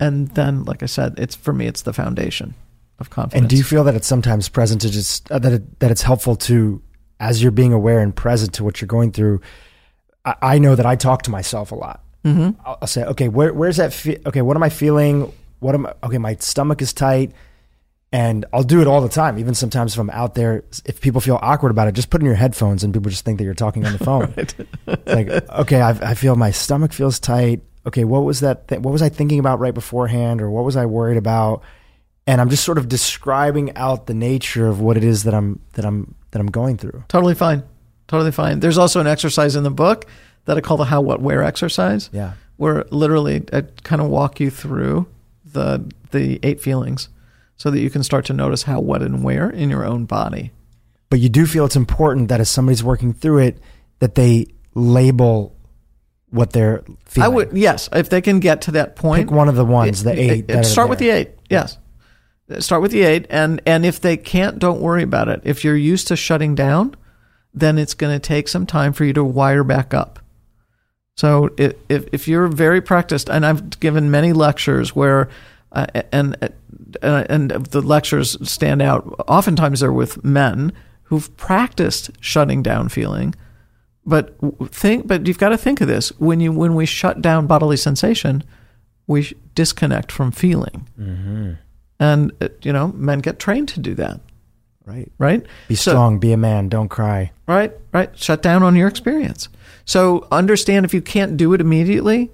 [0.00, 2.54] and then, like I said, it's for me, it's the foundation
[2.98, 3.40] of confidence.
[3.42, 6.02] And do you feel that it's sometimes present to just uh, that it, that it's
[6.02, 6.80] helpful to
[7.20, 9.40] as you're being aware and present to what you're going through?
[10.24, 12.02] I, I know that I talk to myself a lot.
[12.24, 12.56] Mhm.
[12.64, 13.92] I'll, I'll say, okay, where, where's that?
[13.92, 15.32] Fe- okay, what am I feeling?
[15.60, 15.94] What am I?
[16.04, 17.32] Okay, my stomach is tight,
[18.12, 19.38] and I'll do it all the time.
[19.38, 22.26] Even sometimes if I'm out there, if people feel awkward about it, just put in
[22.26, 24.34] your headphones, and people just think that you're talking on the phone.
[25.06, 27.60] Like, okay, I, I feel my stomach feels tight.
[27.86, 28.68] Okay, what was that?
[28.68, 31.62] Th- what was I thinking about right beforehand, or what was I worried about?
[32.26, 35.60] And I'm just sort of describing out the nature of what it is that I'm
[35.72, 37.02] that I'm that I'm going through.
[37.08, 37.62] Totally fine.
[38.08, 38.60] Totally fine.
[38.60, 40.06] There's also an exercise in the book
[40.44, 42.34] that I call the how, what, where exercise, Yeah.
[42.56, 45.06] where literally I kind of walk you through
[45.44, 47.08] the the eight feelings
[47.62, 50.50] so that you can start to notice how, what, and where in your own body.
[51.10, 53.58] But you do feel it's important that as somebody's working through it,
[54.00, 55.54] that they label
[56.30, 57.24] what they're feeling.
[57.24, 59.28] I would, yes, if they can get to that point.
[59.28, 60.30] pick one of the ones, the eight.
[60.40, 61.30] it- that start with the eight.
[61.48, 61.78] Yes.
[62.58, 65.42] Start with the eight, and and if they can't, don't worry about it.
[65.44, 66.96] If you're used to shutting down,
[67.54, 70.18] then it's going to take some time for you to wire back up.
[71.16, 75.28] So if, if you're very practiced, and I've given many lectures where,
[75.72, 76.36] uh, and
[77.02, 79.14] uh, and the lectures stand out.
[79.28, 80.72] Oftentimes they're with men
[81.04, 83.34] who've practiced shutting down feeling,
[84.06, 84.36] but
[84.70, 85.06] think.
[85.06, 88.44] But you've got to think of this when you when we shut down bodily sensation,
[89.06, 90.88] we disconnect from feeling.
[91.00, 91.52] Mm-hmm.
[92.00, 94.18] And, uh, you know, men get trained to do that,
[94.84, 95.12] Right.
[95.18, 95.46] right?
[95.68, 96.18] Be So- strong.
[96.18, 96.68] Be a man.
[96.68, 97.30] Don't cry.
[97.46, 98.10] Right, right.
[98.18, 99.48] Shut down on your experience.
[99.84, 102.30] So understand if you can't do it immediately,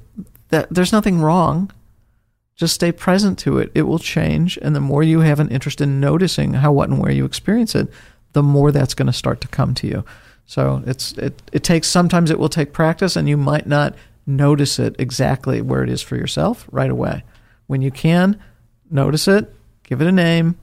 [0.49, 1.71] that there's nothing wrong.
[2.59, 3.71] Just stay present to it.
[3.75, 4.59] It will change.
[4.61, 7.75] And the more you have an interest in noticing how, what, and where you experience
[7.75, 7.89] it,
[8.33, 10.05] the more that's going to start to come to you.
[10.45, 13.95] So it's it, it takes sometimes it will take practice and you might not
[14.27, 17.23] notice it exactly where it is for yourself right away.
[17.69, 18.43] When you can,
[18.91, 20.59] notice it, give it a name,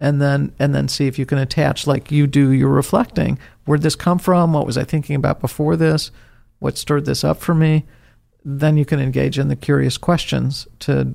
[0.00, 3.82] and then and then see if you can attach like you do your reflecting where'd
[3.82, 6.10] this come from what was i thinking about before this
[6.58, 7.84] what stirred this up for me
[8.44, 11.14] then you can engage in the curious questions to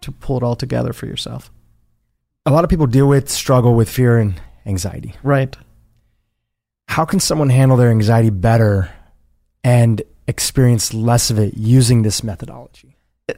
[0.00, 1.50] to pull it all together for yourself
[2.46, 5.14] A lot of people deal with struggle with fear and anxiety.
[5.22, 5.56] right
[6.88, 8.90] How can someone handle their anxiety better
[9.62, 12.96] and experience less of it using this methodology?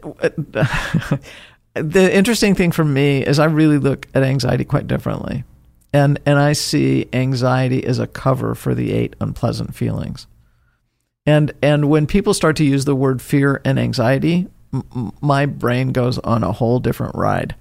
[1.74, 5.44] the interesting thing for me is I really look at anxiety quite differently.
[5.92, 10.26] And, and I see anxiety as a cover for the eight unpleasant feelings.
[11.26, 15.92] And, and when people start to use the word fear and anxiety, m- my brain
[15.92, 17.54] goes on a whole different ride.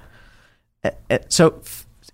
[0.84, 1.62] Eh, eh, so,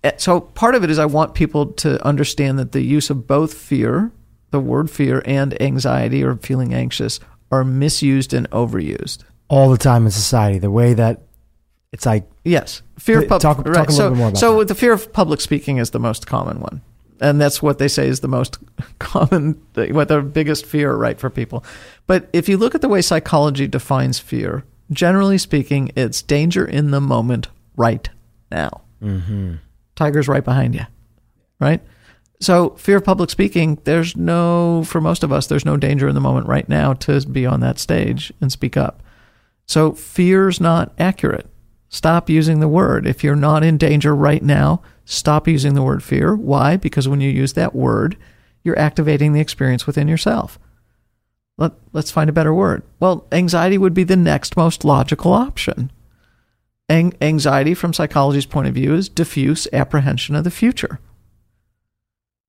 [0.02, 3.26] eh, so part of it is I want people to understand that the use of
[3.26, 4.10] both fear,
[4.50, 10.06] the word fear, and anxiety or feeling anxious are misused and overused all the time
[10.06, 10.58] in society.
[10.58, 11.20] The way that
[11.92, 13.42] it's like yes, fear of public.
[13.42, 13.76] Talk, talk right.
[13.76, 14.68] a little so, bit more about so that.
[14.68, 16.80] the fear of public speaking is the most common one,
[17.22, 18.58] and that's what they say is the most
[18.98, 21.64] common, what the biggest fear, right, for people.
[22.06, 26.90] But if you look at the way psychology defines fear, generally speaking, it's danger in
[26.90, 28.08] the moment, right
[28.50, 28.82] now.
[29.02, 29.54] Mm-hmm.
[29.94, 30.86] Tiger's right behind you,
[31.60, 31.80] right?
[32.40, 36.14] So, fear of public speaking, there's no, for most of us, there's no danger in
[36.14, 39.02] the moment right now to be on that stage and speak up.
[39.66, 41.46] So, fear's not accurate.
[41.88, 43.06] Stop using the word.
[43.06, 46.34] If you're not in danger right now, stop using the word fear.
[46.34, 46.76] Why?
[46.76, 48.16] Because when you use that word,
[48.62, 50.58] you're activating the experience within yourself.
[51.58, 52.82] Let, let's find a better word.
[53.00, 55.90] Well, anxiety would be the next most logical option.
[56.88, 60.98] An- anxiety, from psychology's point of view, is diffuse apprehension of the future.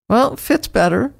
[0.09, 1.13] Well, fits better,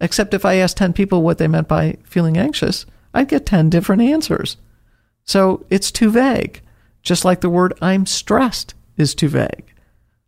[0.00, 3.70] except if I asked 10 people what they meant by feeling anxious, I'd get 10
[3.70, 4.56] different answers.
[5.24, 6.60] So it's too vague,
[7.02, 9.71] just like the word I'm stressed is too vague.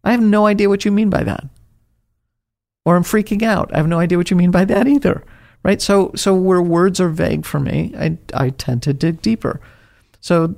[0.04, 1.44] I have no idea what you mean by that.
[2.84, 3.72] Or I'm freaking out.
[3.72, 5.24] I have no idea what you mean by that either.
[5.62, 5.80] Right?
[5.80, 9.60] So so where words are vague for me, I I tend to dig deeper.
[10.20, 10.54] So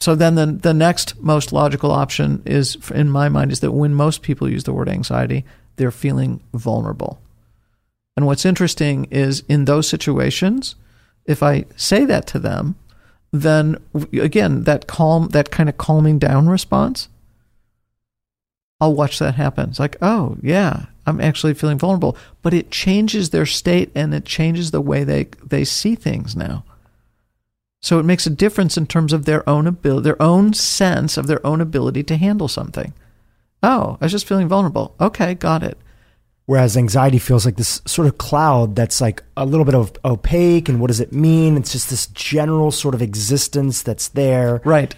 [0.00, 3.94] so then the the next most logical option is in my mind is that when
[3.94, 7.20] most people use the word anxiety, they're feeling vulnerable.
[8.16, 10.76] And what's interesting is in those situations,
[11.24, 12.76] if I say that to them,
[13.32, 13.78] then
[14.12, 17.08] again, that calm, that kind of calming down response,
[18.84, 19.70] I'll watch that happen.
[19.70, 22.18] It's like, oh, yeah, I'm actually feeling vulnerable.
[22.42, 26.64] But it changes their state and it changes the way they, they see things now.
[27.80, 31.28] So it makes a difference in terms of their own ability, their own sense of
[31.28, 32.92] their own ability to handle something.
[33.62, 34.94] Oh, I was just feeling vulnerable.
[35.00, 35.78] Okay, got it.
[36.44, 40.68] Whereas anxiety feels like this sort of cloud that's like a little bit of opaque.
[40.68, 41.56] And what does it mean?
[41.56, 44.60] It's just this general sort of existence that's there.
[44.62, 44.94] Right.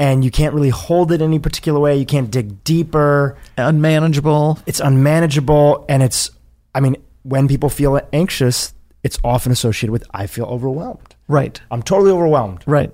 [0.00, 1.96] And you can't really hold it any particular way.
[1.96, 3.36] You can't dig deeper.
[3.56, 4.58] Unmanageable.
[4.66, 5.84] It's unmanageable.
[5.88, 6.30] And it's,
[6.74, 11.14] I mean, when people feel anxious, it's often associated with, I feel overwhelmed.
[11.28, 11.60] Right.
[11.70, 12.64] I'm totally overwhelmed.
[12.66, 12.92] Right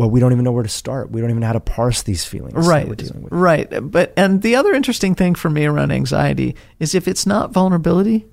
[0.00, 1.10] well, we don't even know where to start.
[1.10, 2.66] We don't even know how to parse these feelings.
[2.66, 2.88] Right.
[3.30, 3.68] Right.
[3.82, 8.26] But and the other interesting thing for me around anxiety is if it's not vulnerability,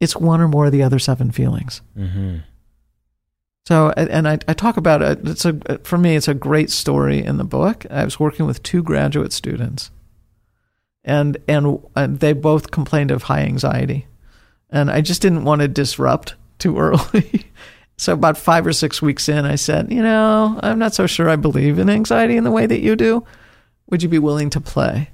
[0.00, 1.80] it's one or more of the other seven feelings.
[1.96, 2.38] Mm-hmm.
[3.66, 5.26] So, and I, I talk about it.
[5.26, 7.86] It's a for me, it's a great story in the book.
[7.90, 9.90] I was working with two graduate students,
[11.02, 14.06] and and, and they both complained of high anxiety,
[14.68, 17.46] and I just didn't want to disrupt too early.
[17.96, 21.28] So about five or six weeks in, I said, you know, I'm not so sure
[21.28, 23.24] I believe in anxiety in the way that you do.
[23.90, 25.10] Would you be willing to play?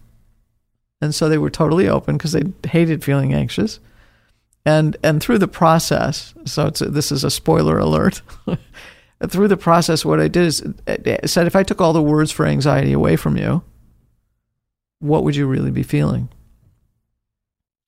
[1.02, 3.80] And so they were totally open because they hated feeling anxious.
[4.64, 8.22] And and through the process, so a, this is a spoiler alert.
[9.28, 12.30] through the process, what I did is I said, if I took all the words
[12.30, 13.62] for anxiety away from you,
[14.98, 16.28] what would you really be feeling?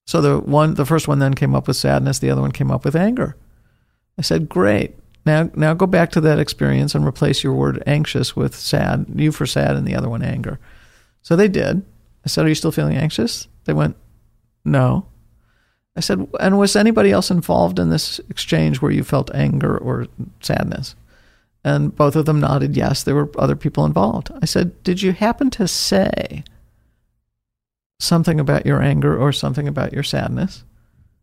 [0.07, 2.19] So the one, the first one then came up with sadness.
[2.19, 3.37] The other one came up with anger.
[4.19, 4.97] I said, Great.
[5.25, 9.31] Now, now go back to that experience and replace your word anxious with sad, you
[9.31, 10.59] for sad, and the other one anger.
[11.23, 11.85] So they did.
[12.25, 13.47] I said, Are you still feeling anxious?
[13.65, 13.97] They went,
[14.65, 15.07] No.
[15.97, 20.07] I said, And was anybody else involved in this exchange where you felt anger or
[20.41, 20.95] sadness?
[21.65, 24.31] And both of them nodded yes, there were other people involved.
[24.41, 26.45] I said, Did you happen to say
[28.01, 30.65] something about your anger or something about your sadness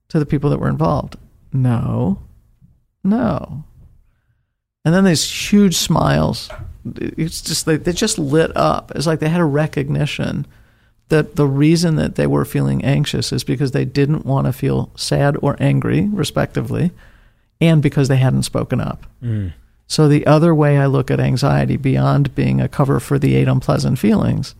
[0.09, 1.17] to the people that were involved?
[1.51, 2.21] No.
[3.03, 3.63] No.
[4.85, 6.49] And then these huge smiles.
[6.95, 8.91] It's just they, they just lit up.
[8.95, 10.47] It's like they had a recognition
[11.09, 14.91] that the reason that they were feeling anxious is because they didn't want to feel
[14.95, 16.91] sad or angry, respectively,
[17.59, 19.05] and because they hadn't spoken up.
[19.23, 19.53] Mm.
[19.87, 23.47] So the other way I look at anxiety, beyond being a cover for the eight
[23.47, 24.55] unpleasant feelings,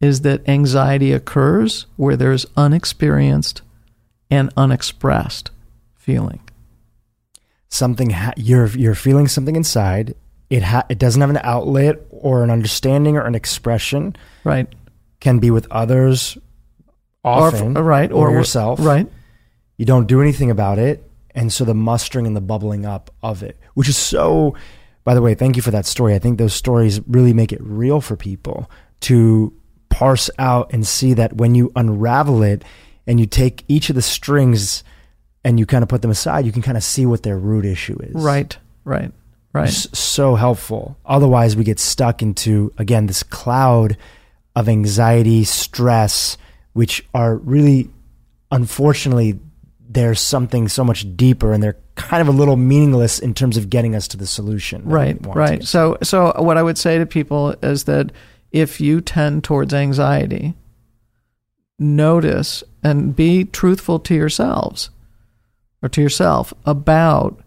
[0.00, 3.62] is that anxiety occurs where there's unexperienced
[4.30, 5.50] and unexpressed
[5.96, 6.40] feeling
[7.68, 10.14] something ha- you're you're feeling something inside.
[10.50, 14.16] It ha- it doesn't have an outlet or an understanding or an expression.
[14.44, 14.68] Right.
[15.20, 16.38] Can be with others
[17.24, 18.78] often, or, right, or, or yourself.
[18.80, 19.06] Right.
[19.76, 21.04] you don't do anything about it.
[21.34, 24.54] And so the mustering and the bubbling up of it, which is so,
[25.04, 26.14] by the way, thank you for that story.
[26.14, 29.52] I think those stories really make it real for people to
[29.90, 32.64] parse out and see that when you unravel it
[33.06, 34.82] and you take each of the strings
[35.44, 37.64] and you kind of put them aside, you can kind of see what their root
[37.64, 38.14] issue is.
[38.14, 39.12] Right, right,
[39.52, 39.68] right.
[39.68, 40.96] S- so helpful.
[41.04, 43.96] Otherwise, we get stuck into, again, this cloud
[44.58, 46.36] of anxiety, stress,
[46.72, 47.88] which are really,
[48.50, 49.38] unfortunately,
[49.88, 53.70] there's something so much deeper and they're kind of a little meaningless in terms of
[53.70, 54.84] getting us to the solution.
[54.84, 55.62] Right, right.
[55.62, 58.10] So, so what I would say to people is that
[58.50, 60.54] if you tend towards anxiety,
[61.78, 64.90] notice and be truthful to yourselves
[65.82, 67.40] or to yourself about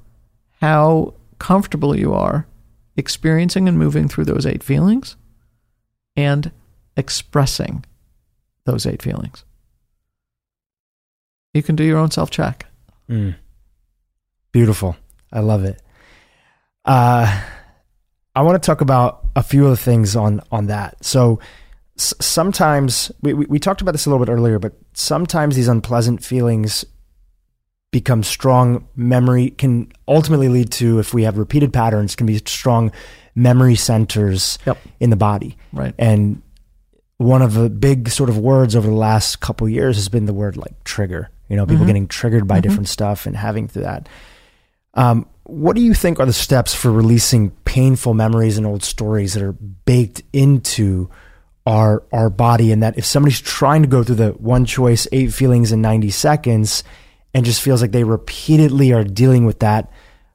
[0.62, 2.48] how comfortable you are
[2.96, 5.18] experiencing and moving through those eight feelings
[6.16, 6.54] and
[6.98, 7.84] expressing
[8.66, 9.44] those eight feelings.
[11.54, 12.66] You can do your own self check.
[13.10, 13.36] Mm.
[14.52, 14.96] Beautiful.
[15.32, 15.82] I love it.
[16.86, 17.42] Uh,
[18.36, 21.04] I want to talk about a few of the things on on that.
[21.04, 21.40] So
[21.98, 25.68] s- sometimes we, we we talked about this a little bit earlier, but sometimes these
[25.68, 26.86] unpleasant feelings
[27.92, 32.90] become strong memory can ultimately lead to if we have repeated patterns can be strong
[33.36, 34.78] memory centers Yep.
[35.02, 35.94] in the body Right.
[36.00, 36.42] and
[37.22, 40.26] one of the big sort of words over the last couple of years has been
[40.26, 41.30] the word like trigger.
[41.50, 41.88] You know, people Mhm.
[41.88, 42.64] getting triggered by Mhm.
[42.64, 44.08] different stuff and having through that.
[44.94, 49.34] Um, what do you think are the steps for releasing painful memories and old stories
[49.34, 49.52] that are
[49.86, 51.10] baked into
[51.66, 52.72] our our body?
[52.72, 56.10] And that if somebody's trying to go through the one choice, eight feelings in ninety
[56.10, 56.84] seconds,
[57.34, 59.90] and just feels like they repeatedly are dealing with that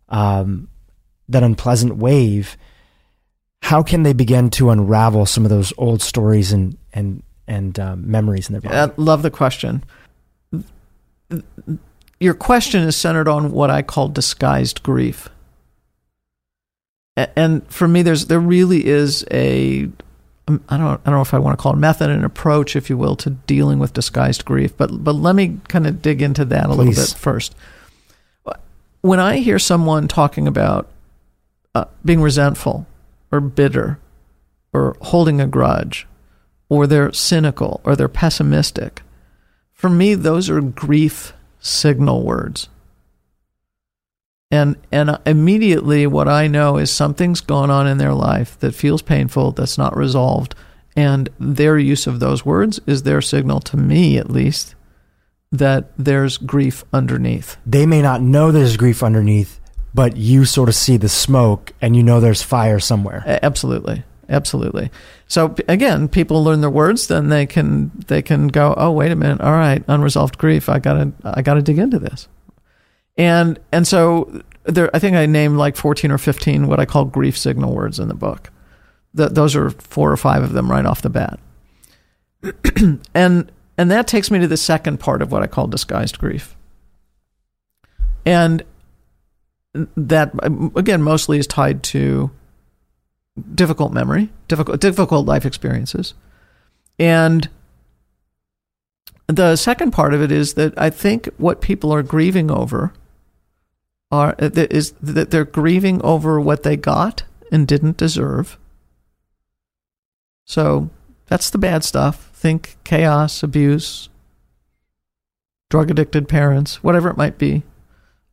[0.08, 0.68] um,
[1.28, 2.56] that unpleasant wave,
[3.66, 8.08] how can they begin to unravel some of those old stories and and and um,
[8.08, 8.76] memories in their body?
[8.76, 9.82] I love the question.
[12.20, 15.28] Your question is centered on what I call disguised grief.
[17.16, 19.90] And for me, there's there really is a
[20.46, 22.76] um, don't I don't know if I want to call it a method, an approach,
[22.76, 24.76] if you will, to dealing with disguised grief.
[24.76, 27.56] But but let me kind of dig into that a little bit first.
[29.00, 30.88] When I hear someone talking about
[31.74, 32.86] uh, being resentful
[33.36, 33.98] or bitter
[34.72, 36.06] or holding a grudge
[36.68, 39.02] or they're cynical or they're pessimistic.
[39.72, 42.68] For me, those are grief signal words.
[44.50, 49.02] And and immediately what I know is something's gone on in their life that feels
[49.02, 50.54] painful, that's not resolved,
[50.94, 54.74] and their use of those words is their signal to me at least
[55.52, 57.56] that there's grief underneath.
[57.66, 59.60] they may not know there's grief underneath,
[59.96, 63.24] but you sort of see the smoke and you know there's fire somewhere.
[63.42, 64.90] Absolutely, absolutely.
[65.26, 69.16] So again, people learn their words, then they can they can go, oh wait a
[69.16, 70.68] minute, all right, unresolved grief.
[70.68, 72.28] I gotta I gotta dig into this,
[73.16, 77.06] and and so there, I think I named like fourteen or fifteen what I call
[77.06, 78.50] grief signal words in the book.
[79.16, 81.40] Th those are four or five of them right off the bat,
[83.14, 86.54] and and that takes me to the second part of what I call disguised grief,
[88.26, 88.62] and
[89.96, 90.32] that
[90.76, 92.30] again mostly is tied to
[93.54, 96.14] difficult memory, difficult difficult life experiences.
[96.98, 97.48] And
[99.26, 102.92] the second part of it is that I think what people are grieving over
[104.10, 108.58] are is that they're grieving over what they got and didn't deserve.
[110.44, 110.90] So
[111.26, 112.30] that's the bad stuff.
[112.32, 114.08] Think chaos, abuse,
[115.68, 117.64] drug addicted parents, whatever it might be.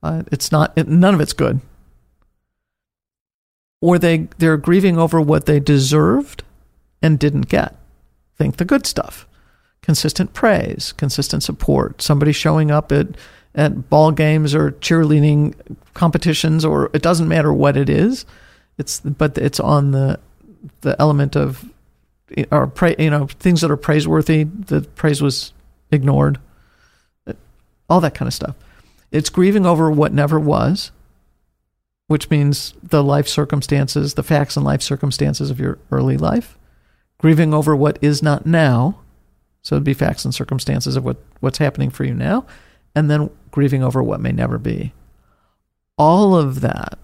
[0.04, 1.62] Uh, it's not it, none of it's good
[3.84, 6.42] or they they're grieving over what they deserved
[7.02, 7.76] and didn't get.
[8.38, 9.28] Think the good stuff.
[9.82, 13.08] Consistent praise, consistent support, somebody showing up at
[13.54, 15.54] at ball games or cheerleading
[15.94, 18.26] competitions or it doesn't matter what it is.
[18.78, 20.18] It's but it's on the
[20.80, 21.70] the element of
[22.52, 25.52] or pra- you know things that are praiseworthy, the praise was
[25.92, 26.40] ignored.
[27.90, 28.56] All that kind of stuff.
[29.14, 30.92] It's grieving over what never was
[32.08, 36.58] which means the life circumstances, the facts and life circumstances of your early life,
[37.18, 39.00] grieving over what is not now.
[39.62, 42.46] So it'd be facts and circumstances of what, what's happening for you now,
[42.94, 44.94] and then grieving over what may never be.
[45.98, 47.00] All of that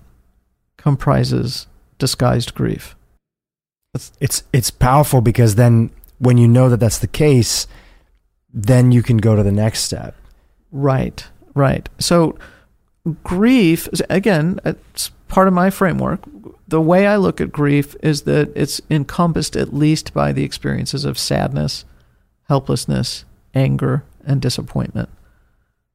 [0.78, 2.96] comprises disguised grief.
[4.20, 5.90] It's it's powerful because then
[6.20, 7.66] when you know that that's the case,
[8.54, 10.16] then you can go to the next step.
[10.72, 11.88] Right, right.
[12.00, 12.38] So
[13.24, 16.20] grief again it's part of my framework
[16.68, 21.06] the way i look at grief is that it's encompassed at least by the experiences
[21.06, 21.86] of sadness
[22.50, 23.24] helplessness
[23.56, 25.10] anger and disappointment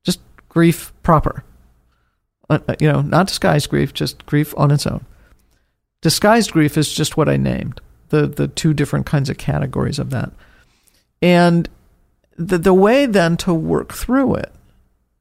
[0.02, 0.20] just
[0.54, 1.44] grief proper.
[2.48, 5.04] Uh, uh, you know, not disguised grief, just grief on its own.
[6.00, 7.80] Disguised grief is just what I named
[8.10, 10.30] the the two different kinds of categories of that,
[11.20, 11.68] and
[12.36, 14.52] the the way then to work through it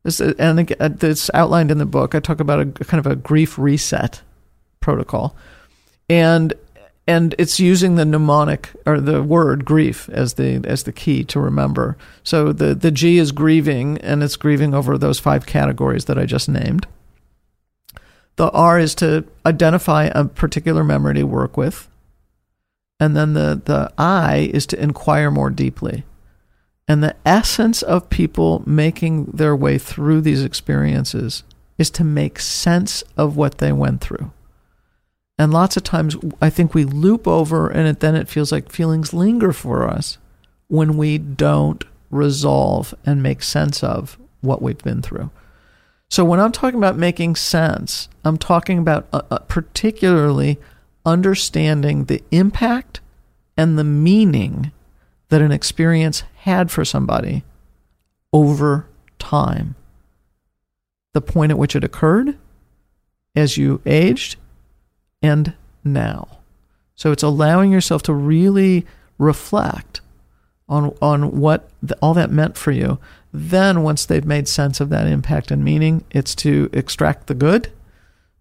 [0.03, 2.15] is, uh, and it's uh, outlined in the book.
[2.15, 4.21] I talk about a kind of a grief reset
[4.79, 5.35] protocol,
[6.09, 6.53] and
[7.07, 11.39] and it's using the mnemonic or the word grief as the as the key to
[11.39, 11.97] remember.
[12.23, 16.25] So the the G is grieving, and it's grieving over those five categories that I
[16.25, 16.87] just named.
[18.35, 21.87] The R is to identify a particular memory to work with,
[22.99, 26.03] and then the the I is to inquire more deeply.
[26.87, 31.43] And the essence of people making their way through these experiences
[31.77, 34.31] is to make sense of what they went through.
[35.37, 38.71] And lots of times I think we loop over and it, then it feels like
[38.71, 40.17] feelings linger for us
[40.67, 45.31] when we don't resolve and make sense of what we've been through.
[46.09, 50.59] So when I'm talking about making sense, I'm talking about uh, uh, particularly
[51.05, 53.01] understanding the impact
[53.57, 54.71] and the meaning
[55.33, 57.43] that an experience had for somebody
[58.31, 58.85] over
[59.17, 59.73] time.
[61.13, 62.37] The point at which it occurred,
[63.35, 64.35] as you aged,
[65.23, 66.37] and now.
[66.93, 68.85] So it's allowing yourself to really
[69.17, 70.01] reflect
[70.69, 72.99] on on what the, all that meant for you.
[73.31, 77.71] Then once they've made sense of that impact and meaning, it's to extract the good.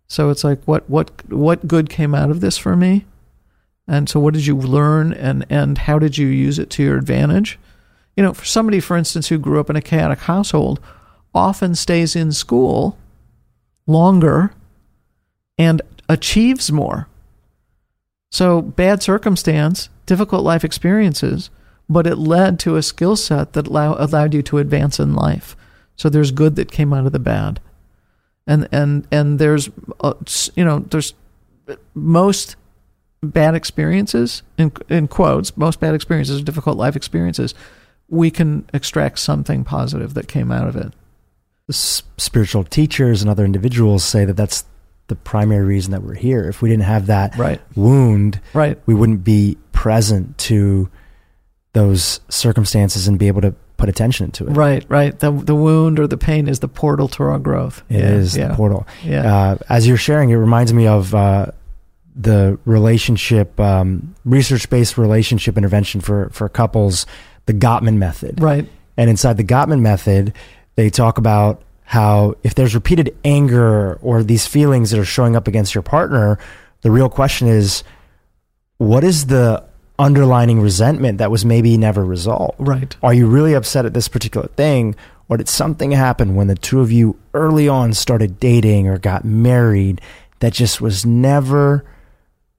[0.09, 3.07] So it's like what what what good came out of this for me?
[3.93, 6.97] And so what did you learn and and how did you use it to your
[6.97, 7.59] advantage?
[8.17, 10.81] You know, for somebody for instance who grew up in a chaotic household,
[11.35, 12.97] often stays in school
[13.87, 14.55] longer
[15.59, 17.07] and achieves more.
[18.31, 21.51] So, bad circumstance, difficult life experiences,
[21.87, 25.55] but it led to a skill set that allow, allowed you to advance in life.
[25.97, 27.61] So, there's good that came out of the bad.
[28.47, 29.69] And, and, and there's,
[30.01, 30.15] uh,
[30.55, 31.13] you know, there's
[31.95, 32.57] most
[33.23, 37.55] bad experiences, in, in quotes, most bad experiences are difficult life experiences.
[38.09, 40.93] We can extract something positive that came out of it.
[41.71, 44.65] Spiritual teachers and other individuals say that that's
[45.07, 46.49] the primary reason that we're here.
[46.49, 47.61] If we didn't have that right.
[47.77, 48.79] wound, right.
[48.87, 50.91] we wouldn't be present to
[51.73, 54.51] those circumstances and be able to put attention to it.
[54.51, 55.19] Right, right.
[55.19, 57.83] The the wound or the pain is the portal to our growth.
[57.89, 58.49] It yeah, is yeah.
[58.49, 58.87] the portal.
[59.03, 59.35] Yeah.
[59.35, 61.47] Uh, as you're sharing, it reminds me of uh,
[62.15, 67.07] the relationship, um, research based relationship intervention for for couples,
[67.47, 68.41] the Gottman method.
[68.41, 68.69] Right.
[68.97, 70.35] And inside the Gottman method,
[70.77, 75.49] they talk about how if there's repeated anger or these feelings that are showing up
[75.49, 76.39] against your partner,
[76.83, 77.85] the real question is
[78.79, 79.65] what is the
[79.99, 82.57] underlining resentment that was maybe never resolved?
[82.59, 82.97] Right.
[83.03, 84.97] Are you really upset at this particular thing?
[85.29, 89.25] Or did something happen when the two of you early on started dating or got
[89.25, 90.01] married
[90.41, 91.85] that just was never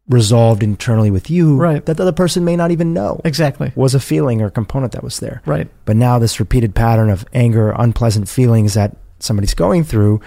[0.10, 1.86] resolved internally with you right.
[1.86, 5.02] that the other person may not even know exactly was a feeling or component that
[5.02, 9.84] was there right but now this repeated pattern of anger unpleasant feelings that somebody's going
[9.84, 10.22] through,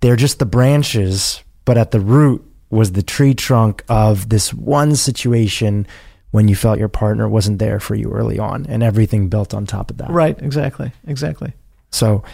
[0.00, 4.96] they're just the branches, but at the root was the tree trunk of this one
[4.96, 5.86] situation
[6.30, 9.66] when you felt your partner wasn't there for you early on and everything built on
[9.66, 10.10] top of that.
[10.10, 11.52] Right, exactly, exactly.
[11.90, 12.24] So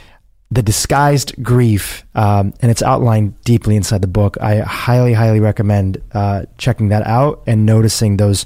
[0.50, 4.36] the disguised grief, um, and it's outlined deeply inside the book.
[4.40, 8.44] I highly, highly recommend uh, checking that out and noticing those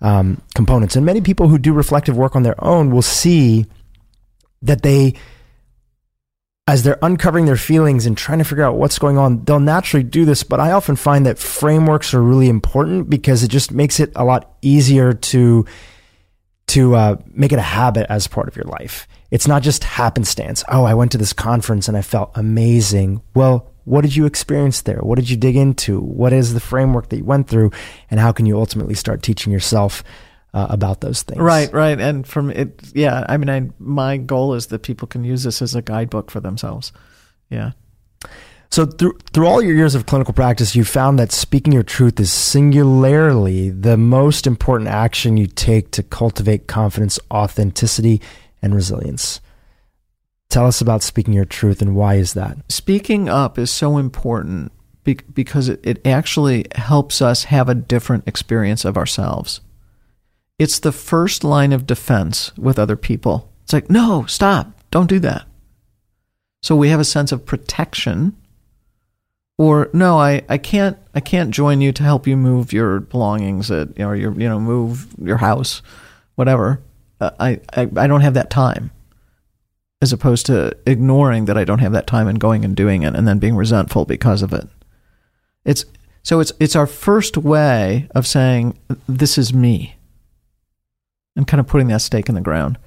[0.00, 0.96] um, components.
[0.96, 3.66] And many people who do reflective work on their own will see
[4.62, 5.14] that they
[6.68, 10.04] as they're uncovering their feelings and trying to figure out what's going on, they'll naturally
[10.04, 10.44] do this.
[10.44, 14.24] But I often find that frameworks are really important because it just makes it a
[14.24, 15.66] lot easier to
[16.68, 19.06] to uh, make it a habit as part of your life.
[19.30, 20.64] It's not just happenstance.
[20.68, 23.22] Oh, I went to this conference and I felt amazing.
[23.34, 25.00] Well, what did you experience there?
[25.00, 26.00] What did you dig into?
[26.00, 27.72] What is the framework that you went through?
[28.10, 30.04] And how can you ultimately start teaching yourself
[30.54, 31.40] uh, about those things.
[31.40, 31.98] Right, right.
[31.98, 35.62] And from it, yeah, I mean, I, my goal is that people can use this
[35.62, 36.92] as a guidebook for themselves.
[37.50, 37.72] Yeah.
[38.72, 42.18] So through through all your years of clinical practice, you found that speaking your truth
[42.18, 48.22] is singularly the most important action you take to cultivate confidence, authenticity,
[48.62, 49.42] and resilience.
[50.48, 52.56] Tell us about speaking your truth and why is that?
[52.70, 54.72] Speaking up is so important
[55.04, 59.60] because it, it actually helps us have a different experience of ourselves.
[60.58, 63.52] It's the first line of defense with other people.
[63.64, 65.46] It's like, no, stop, don't do that.
[66.62, 68.34] So we have a sense of protection.
[69.58, 73.70] Or no, I, I can't I can't join you to help you move your belongings
[73.70, 75.82] at or your you know move your house,
[76.34, 76.80] whatever.
[77.20, 78.90] Uh, I, I I don't have that time.
[80.00, 83.14] as opposed to ignoring that I don't have that time and going and doing it
[83.14, 84.68] and then being resentful because of it.
[85.64, 85.84] It's
[86.24, 88.78] so it's it's our first way of saying
[89.08, 89.94] this is me
[91.36, 92.78] and kind of putting that stake in the ground.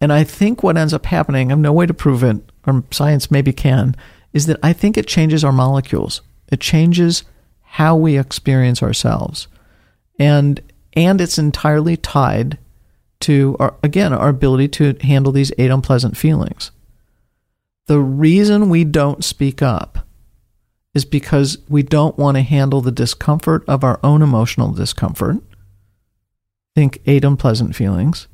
[0.00, 2.36] And I think what ends up happening, I have no way to prove it,
[2.66, 3.94] or science maybe can,
[4.32, 6.22] is that I think it changes our molecules.
[6.50, 7.24] It changes
[7.62, 9.48] how we experience ourselves.
[10.18, 10.60] And
[10.94, 12.58] and it's entirely tied
[13.20, 16.70] to our, again our ability to handle these eight unpleasant feelings.
[17.86, 20.06] The reason we don't speak up
[20.94, 25.38] is because we don't want to handle the discomfort of our own emotional discomfort.
[26.74, 28.28] Think eight unpleasant feelings,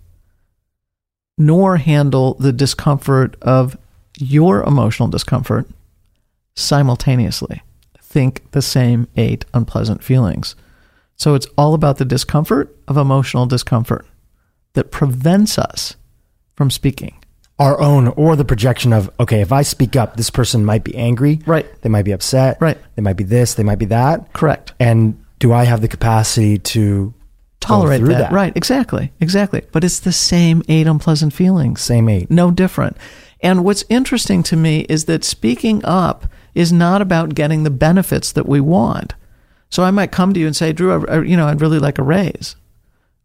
[1.37, 3.77] nor handle the discomfort of
[4.19, 5.69] your emotional discomfort
[6.59, 7.63] simultaneously.
[8.01, 10.57] Think the same eight unpleasant feelings.
[11.17, 14.07] So it's all about the discomfort of emotional discomfort
[14.75, 15.97] that prevents us
[16.55, 17.15] from speaking.
[17.59, 20.95] Our own or the projection of, okay, if I speak up, this person might be
[20.95, 21.41] angry.
[21.45, 21.67] Right.
[21.83, 22.57] They might be upset.
[22.61, 22.79] Right.
[22.95, 24.33] They might be this, they might be that.
[24.33, 24.73] Correct.
[24.79, 27.13] And do I have the capacity to
[27.61, 28.19] Tolerate that.
[28.19, 28.33] that.
[28.33, 28.57] Right.
[28.57, 29.13] Exactly.
[29.21, 29.63] Exactly.
[29.73, 31.81] But it's the same eight unpleasant feelings.
[31.81, 32.31] same eight?
[32.31, 32.97] No different.
[33.41, 36.27] And what's interesting to me is that speaking up
[36.59, 39.15] is not about getting the benefits that we want.
[39.71, 42.01] So I might come to you and say, Dhru, I, you know, I'd really like
[42.01, 42.57] a raise,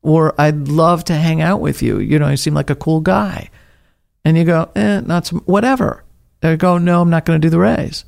[0.03, 1.97] or I'd love to hang out with you.
[1.97, 3.49] You know, you seem like a cool guy,
[4.23, 6.03] and you go, eh, not some, whatever.
[6.43, 8.05] I go, no, I'm not going to do the raise.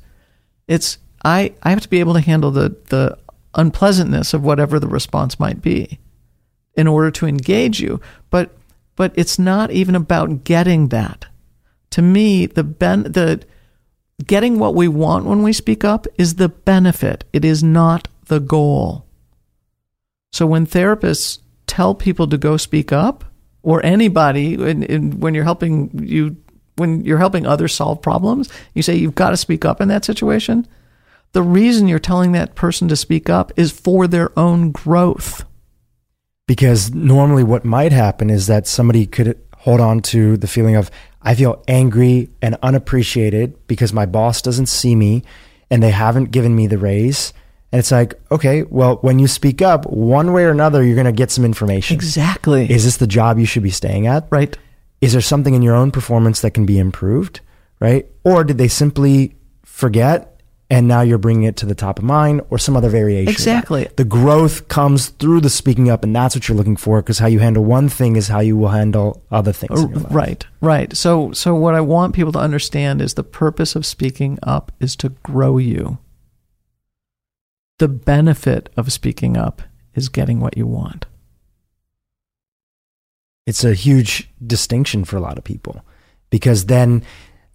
[0.68, 3.18] It's I I have to be able to handle the the
[3.56, 5.98] unpleasantness of whatever the response might be
[6.74, 8.00] in order to engage you.
[8.30, 8.56] But
[8.94, 11.26] but it's not even about getting that.
[11.90, 13.42] To me, the ben the
[14.24, 17.24] getting what we want when we speak up is the benefit.
[17.32, 19.06] It is not the goal.
[20.32, 23.24] So when therapists tell people to go speak up,
[23.62, 26.36] or anybody, in, in, when you're helping you,
[26.76, 30.04] when you're helping others solve problems, you say you've got to speak up in that
[30.04, 30.68] situation.
[31.32, 35.44] The reason you're telling that person to speak up is for their own growth.
[36.46, 40.90] Because normally what might happen is that somebody could hold on to the feeling of,
[41.26, 45.24] I feel angry and unappreciated because my boss doesn't see me
[45.68, 47.32] and they haven't given me the raise.
[47.72, 51.06] And it's like, okay, well, when you speak up, one way or another, you're going
[51.06, 51.96] to get some information.
[51.96, 52.70] Exactly.
[52.70, 54.28] Is this the job you should be staying at?
[54.30, 54.56] right.
[55.00, 57.40] Is there something in your own performance that can be improved?
[57.80, 58.06] Right?
[58.22, 60.35] Or did they simply forget
[60.68, 63.30] and now you're bringing it to the top of mind or some other variation?
[63.30, 63.88] Exactly.
[63.96, 67.26] The growth comes through the speaking up, and that's what you're looking for because how
[67.26, 69.80] you handle one thing is how you will handle other things.
[69.80, 70.12] in your life.
[70.12, 70.96] Right, right.
[70.96, 74.96] So, so what I want people to understand is the purpose of speaking up is
[74.96, 75.98] to grow you.
[77.78, 79.62] The benefit of speaking up
[79.94, 81.06] is getting what you want.
[83.46, 85.84] It's a huge distinction for a lot of people
[86.30, 87.02] because then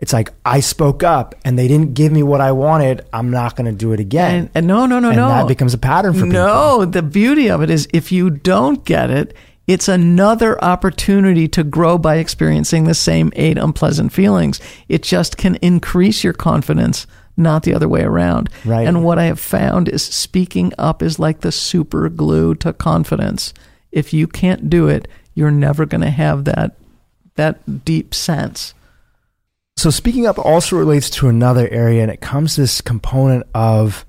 [0.02, 3.06] it's like, I spoke up and they didn't give me what I wanted.
[3.14, 4.36] I'm not going to do it again.
[4.36, 5.30] And, and no, no, no, and no.
[5.30, 6.34] that becomes a pattern for people.
[6.34, 9.36] No, the beauty of it is if you don't get it,
[9.68, 14.60] it's another opportunity to grow by experiencing the same eight unpleasant feelings.
[14.90, 17.06] It just can increase your confidence,
[17.38, 18.50] not the other way around.
[18.66, 18.88] Right.
[18.88, 23.54] And what I have found is speaking up is like the super glue to confidence.
[23.92, 26.76] If you can't do it, you're never going to have that
[27.36, 28.74] that deep sense.
[29.82, 34.06] So speaking up also relates to another area, and it comes to this component of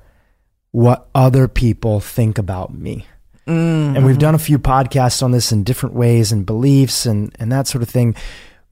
[0.70, 3.06] what other people think about me.
[3.46, 3.96] Mm-hmm.
[3.96, 7.50] And we've done a few podcasts on this in different ways and beliefs and, and
[7.52, 8.14] that sort of thing.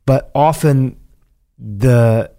[0.04, 0.98] But often
[1.58, 2.32] the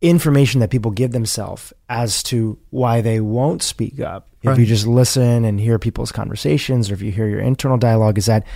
[0.00, 4.86] information that people give themselves as to why they won't speak up, if you just
[4.86, 8.46] listen and hear people's conversations or if you hear your internal dialogue, is that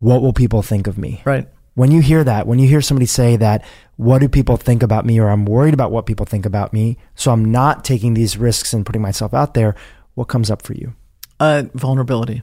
[0.00, 1.22] what will people think of me?
[1.24, 1.46] Right.
[1.74, 3.64] When you hear that, when you hear somebody say that,
[3.96, 6.98] what do people think about me, or I'm worried about what people think about me,
[7.14, 9.74] so I'm not taking these risks and putting myself out there,
[10.14, 10.94] what comes up for you?
[11.38, 12.42] Uh, vulnerability.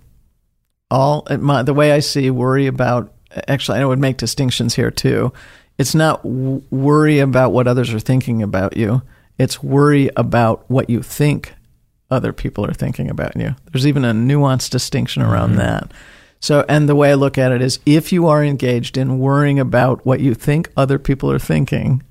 [0.89, 3.13] All my, the way I see worry about.
[3.47, 5.33] Actually, I would make distinctions here too.
[5.77, 9.01] It's not w- worry about what others are thinking about you.
[9.37, 11.53] It's worry about what you think
[12.09, 13.55] other people are thinking about you.
[13.71, 15.91] There's even a nuanced distinction around that.
[16.39, 19.59] So, and the way I look at it is if you are engaged in worrying
[19.59, 22.03] about what you think other people are thinking,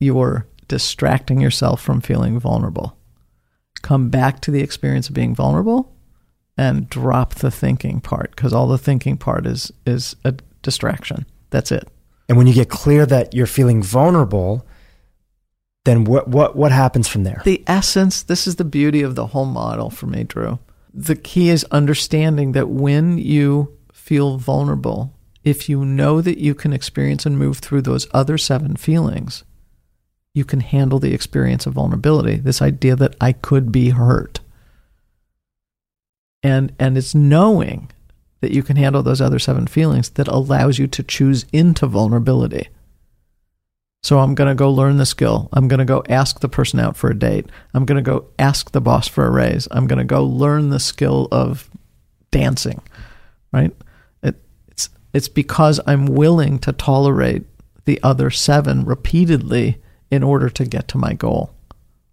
[0.00, 2.96] you're distracting yourself from feeling vulnerable.
[3.82, 5.92] Come back to the experience of being vulnerable
[6.56, 11.26] and drop the thinking part because all the thinking part is is a distraction.
[11.50, 11.88] That's it.
[12.28, 14.66] And when you get clear that you're feeling vulnerable,
[15.84, 17.42] then what what what happens from there?
[17.44, 20.58] The essence, this is the beauty of the whole model for me, Dhru.
[20.98, 25.12] The key is understanding that when you feel vulnerable,
[25.44, 29.44] if you know that you can experience and move through those other seven feelings,
[30.32, 32.36] you can handle the experience of vulnerability.
[32.36, 34.40] This idea that I could be hurt.
[36.42, 37.90] And and it's knowing
[38.40, 42.68] that you can handle those other seven feelings that allows you to choose into vulnerability.
[44.02, 45.48] So I'm going to go learn the skill.
[45.52, 47.46] I'm going to go ask the person out for a date.
[47.74, 49.66] I'm going to go ask the boss for a raise.
[49.72, 51.68] I'm going to go learn the skill of
[52.30, 52.80] dancing,
[53.52, 53.74] right?
[54.22, 54.36] It,
[54.68, 57.44] it's it's because I'm willing to tolerate
[57.84, 61.52] the other seven repeatedly in order to get to my goal.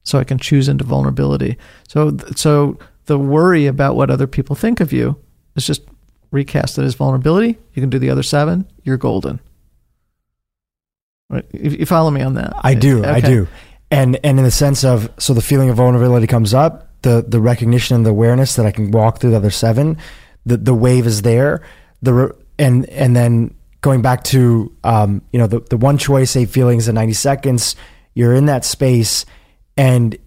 [0.03, 1.57] So I can choose into vulnerability.
[1.87, 5.17] So so the worry about what other people think of you
[5.55, 5.83] is just
[6.31, 7.59] recast it as vulnerability.
[7.73, 8.67] You can do the other seven.
[8.83, 9.39] You're golden.
[11.33, 11.45] Right?
[11.53, 12.53] You, follow me on that?
[12.57, 13.03] I do.
[13.03, 13.47] I do.
[13.91, 17.39] And and in the sense of so the feeling of vulnerability comes up, the the
[17.39, 19.97] recognition and the awareness that I can walk through the other seven,
[20.45, 21.61] the the wave is there.
[22.01, 26.49] The and and then going back to um you know the the one choice eight
[26.49, 27.75] feelings in 90 seconds,
[28.13, 29.25] you're in that space
[29.77, 30.17] and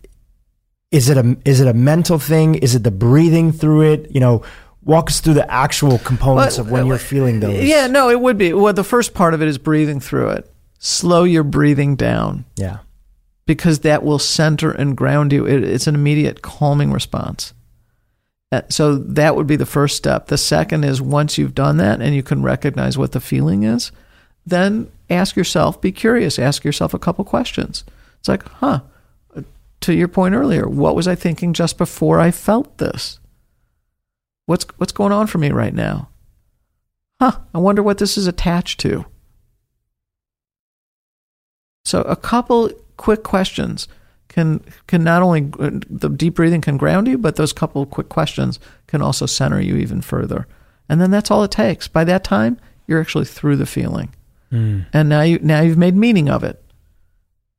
[0.90, 2.54] is it a is it a mental thing?
[2.54, 4.10] Is it the breathing through it?
[4.12, 4.42] You know,
[4.82, 7.64] walk us through the actual components Well, of when you're feeling those.
[7.64, 8.52] Yeah, no, it would be.
[8.52, 10.50] Well, the first part of it is breathing through it.
[10.86, 12.78] Slow your breathing down Yeah.
[13.44, 15.44] because that will center and ground you.
[15.44, 17.52] It, it's an immediate calming response.
[18.68, 20.28] So that would be the first step.
[20.28, 23.90] The second is once you've done that and you can recognize what the feeling is,
[24.46, 27.82] then ask yourself, be curious, ask yourself a couple questions.
[28.20, 28.80] It's like, huh,
[29.80, 33.18] to your point earlier, what was I thinking just before I felt this?
[34.46, 36.08] What's what's going on for me right now?
[37.20, 39.04] Huh, I wonder what this is attached to.
[41.86, 43.86] So a couple quick questions
[44.28, 48.08] can can not only uh, the deep breathing can ground you, but those couple quick
[48.08, 48.58] questions
[48.88, 50.48] can also center you even further.
[50.88, 51.86] And then that's all it takes.
[51.86, 52.58] By that time,
[52.88, 54.12] you're actually through the feeling.
[54.50, 54.80] Hmm.
[54.92, 56.60] And now you now you've made meaning of it.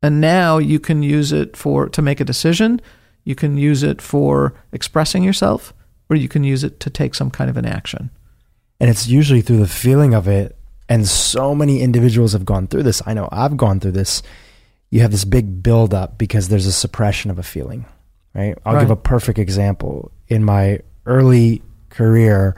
[0.01, 2.82] And now you can use it for to make a decision,
[3.23, 5.73] you can use it for expressing yourself,
[6.09, 8.09] or you can use it to take some kind of an action.
[8.80, 10.55] and it's usually through the feeling of it
[10.89, 13.01] and so many individuals have gone through this.
[13.05, 14.21] I know i've gone through this.
[14.89, 17.85] You have this big build up because there's a suppression of a feeling
[18.38, 18.57] right?
[18.65, 20.11] I'll give a perfect example.
[20.27, 22.55] In my early career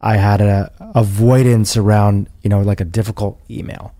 [0.00, 3.94] i had a avoidance around you know like a difficult email.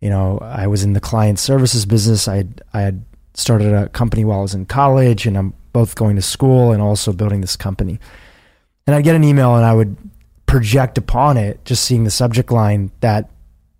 [0.00, 2.28] You know i was in the client services business.
[2.28, 3.04] I had, i had
[3.34, 6.82] started a company while i was in college and i'm both going to school and
[6.82, 7.98] also building this company.
[8.86, 9.96] And i'd get an email and i would
[10.52, 13.30] project upon it, just seeing the subject line that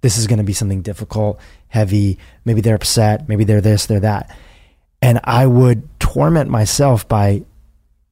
[0.01, 2.19] this is going to be something difficult, heavy.
[2.45, 3.29] Maybe they're upset.
[3.29, 4.35] Maybe they're this, they're that.
[5.01, 7.45] And I would torment myself by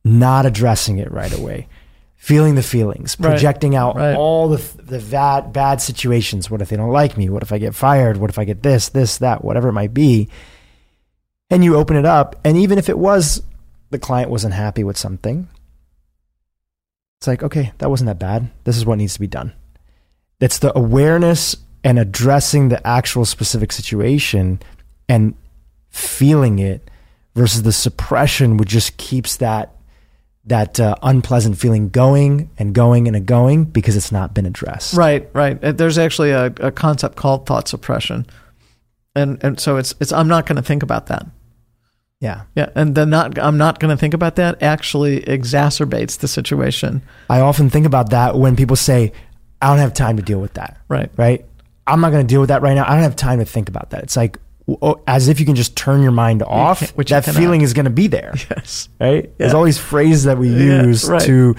[0.04, 1.68] not addressing it right away,
[2.16, 3.30] feeling the feelings, Right.
[3.30, 4.14] projecting out Right.
[4.14, 6.50] all the, the bad, bad situations.
[6.50, 7.28] What if they don't like me?
[7.28, 8.16] What if I get fired?
[8.18, 10.28] What if I get this, this, that, whatever it might be?
[11.50, 12.38] And you open it up.
[12.44, 13.42] And even if it was
[13.90, 15.48] the client wasn't happy with something,
[17.20, 18.48] it's like, okay, that wasn't that bad.
[18.64, 19.52] This is what needs to be done.
[20.40, 21.54] It's the awareness
[21.84, 24.58] and addressing the actual specific situation
[25.06, 25.34] and
[25.90, 26.90] feeling it
[27.34, 29.76] versus the suppression which just keeps that
[30.46, 34.94] that uh, unpleasant feeling going and going and going because it's not been addressed.
[34.94, 35.62] Right, right.
[35.62, 38.24] Uh, There's actually a, a concept called thought suppression,
[39.14, 41.26] and and so it's it's I'm not going to think about that.
[42.20, 42.42] Yeah.
[42.54, 47.00] Yeah, and then not I'm not going to think about that actually exacerbates the situation.
[47.30, 49.12] I often think about that when people say,
[49.62, 50.78] I don't have time to deal with that.
[50.88, 51.10] Right.
[51.16, 51.44] Right.
[51.86, 52.84] I'm not going to deal with that right now.
[52.86, 54.02] I don't have time to think about that.
[54.02, 54.38] It's like,
[54.82, 57.72] oh, as if you can just turn your mind off, can't- which that feeling is
[57.72, 58.34] going to be there.
[58.50, 58.88] Yes.
[59.00, 59.30] right?
[59.38, 59.58] There's Yeah.
[59.58, 61.22] all these phrases that we Yeah, use right.
[61.22, 61.56] to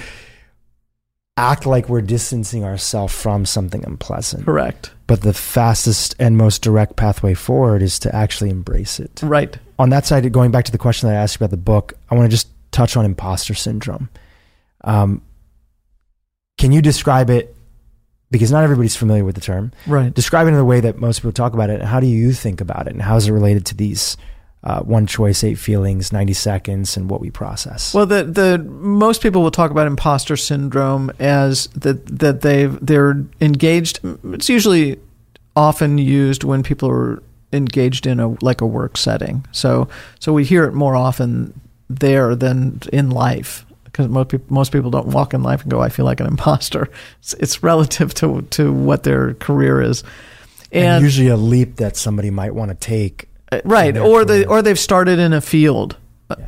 [1.37, 4.45] act like we're distancing ourselves from something unpleasant.
[4.45, 4.91] Correct.
[5.07, 9.21] But the fastest and most direct pathway forward is to actually embrace it.
[9.23, 9.57] Right.
[9.79, 11.93] On that side, going back to the question that I asked you about the book,
[12.09, 14.09] I want to just touch on imposter syndrome.
[14.83, 15.21] Um,
[16.57, 17.55] can you describe it?
[18.29, 19.73] Because not everybody's familiar with the term.
[19.87, 20.13] Right.
[20.13, 21.81] Describe it in the way that most people talk about it.
[21.81, 22.93] And how do you think about it?
[22.93, 24.15] And how is it related to these
[24.63, 27.93] uh, one choice, eight feelings, 90 seconds, and what we process?
[27.93, 33.23] Well, the the most people will talk about imposter syndrome as that that they they're
[33.39, 33.99] engaged.
[34.25, 34.99] It's usually
[35.55, 39.45] often used when people are engaged in a like a work setting.
[39.51, 39.87] So
[40.19, 41.59] so we hear it more often
[41.89, 45.81] there than in life because most people most people don't walk in life and go,
[45.81, 46.87] "I feel like an imposter."
[47.19, 50.03] It's, it's relative to to what their career is,
[50.71, 53.27] and, and, usually a leap that somebody might want to take.
[53.51, 55.97] Uh, right or they or they've started in a field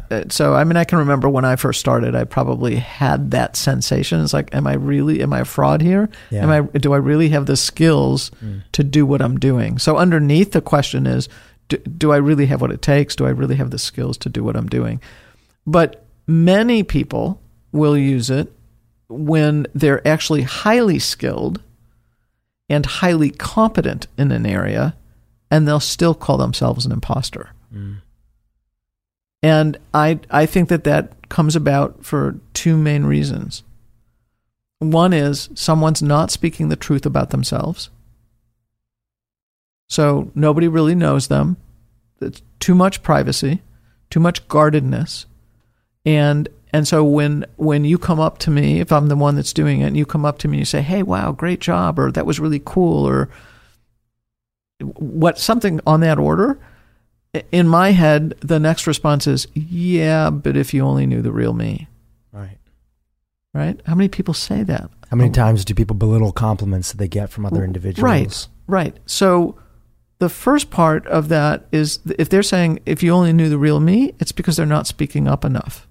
[0.09, 3.57] Uh, So, I mean, I can remember when I first started, I probably had that
[3.57, 4.21] sensation.
[4.23, 6.07] It's like, am I really, am I a fraud here?
[6.31, 6.43] Yeah.
[6.43, 8.31] Am I, do I really have the skills
[8.71, 9.79] to do what I'm doing?
[9.79, 11.27] So, underneath the question is,
[11.67, 13.15] do, do I really have what it takes?
[13.15, 15.01] Do I really have the skills to do what I'm doing?
[15.65, 17.41] But many people
[17.73, 18.47] will use it
[19.09, 21.59] when they're actually highly skilled
[22.69, 24.95] and highly competent in an area,
[25.53, 27.51] and they'll still call themselves an imposter.
[27.71, 28.01] Mm.
[29.43, 33.61] And I I think that that comes about for two main reasons.
[34.79, 37.91] One is someone's not speaking the truth about themselves.
[39.89, 41.57] So nobody really knows them.
[42.19, 43.61] It's too much privacy,
[44.09, 45.27] too much guardedness.
[46.03, 49.53] And and so when when you come up to me, if I'm the one that's
[49.53, 51.99] doing it, and you come up to me and you say, "Hey, wow, great job,"
[51.99, 53.29] or "That was really cool," or
[54.83, 56.59] what something on that order,
[57.51, 61.53] in my head, the next response is, "Yeah, but if you only knew the real
[61.53, 61.87] me."
[62.31, 62.57] Right.
[63.53, 63.79] Right?
[63.85, 64.89] How many people say that?
[65.09, 65.33] How many oh.
[65.33, 68.03] times do people belittle compliments that they get from other individuals?
[68.03, 68.47] Right.
[68.67, 68.97] Right.
[69.05, 69.57] So
[70.19, 73.79] the first part of that is if they're saying if you only knew the real
[73.79, 75.87] me, it's because they're not speaking up enough.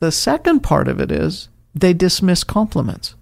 [0.00, 3.14] The second part of it is they dismiss compliments.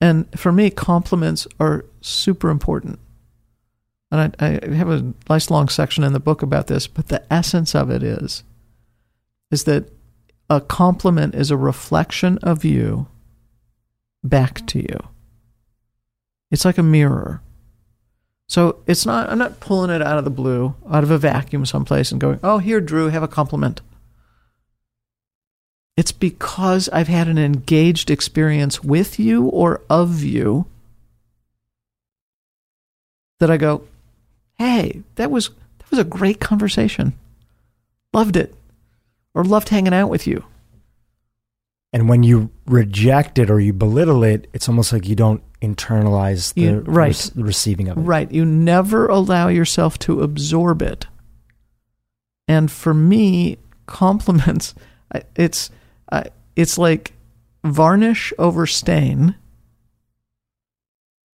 [0.00, 2.98] And for me, compliments are super important.
[4.10, 7.24] And I, I have a nice long section in the book about this, but the
[7.32, 8.44] essence of it is
[9.50, 9.88] is that
[10.50, 13.06] a compliment is a reflection of you
[14.24, 14.98] back to you.
[16.50, 17.42] It's like a mirror.
[18.48, 21.66] So it's not I'm not pulling it out of the blue, out of a vacuum
[21.66, 23.80] someplace and going, "Oh, here Dhru, have a compliment."
[25.96, 30.66] It's because I've had an engaged experience with you or of you
[33.40, 33.84] that I go,
[34.58, 37.14] "Hey, that was that was a great conversation.
[38.12, 38.54] Loved it."
[39.34, 40.44] Or loved hanging out with you.
[41.92, 46.54] And when you reject it or you belittle it, it's almost like you don't internalize
[46.54, 47.14] the, You- right.
[47.14, 48.00] rec- the receiving of it.
[48.00, 48.30] Right.
[48.32, 51.06] You never allow yourself to absorb it.
[52.48, 54.74] And for me, compliments,
[55.36, 55.70] it's
[56.10, 57.12] I- it's like
[57.64, 59.34] varnish over stain.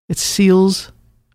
[0.09, 0.91] It seals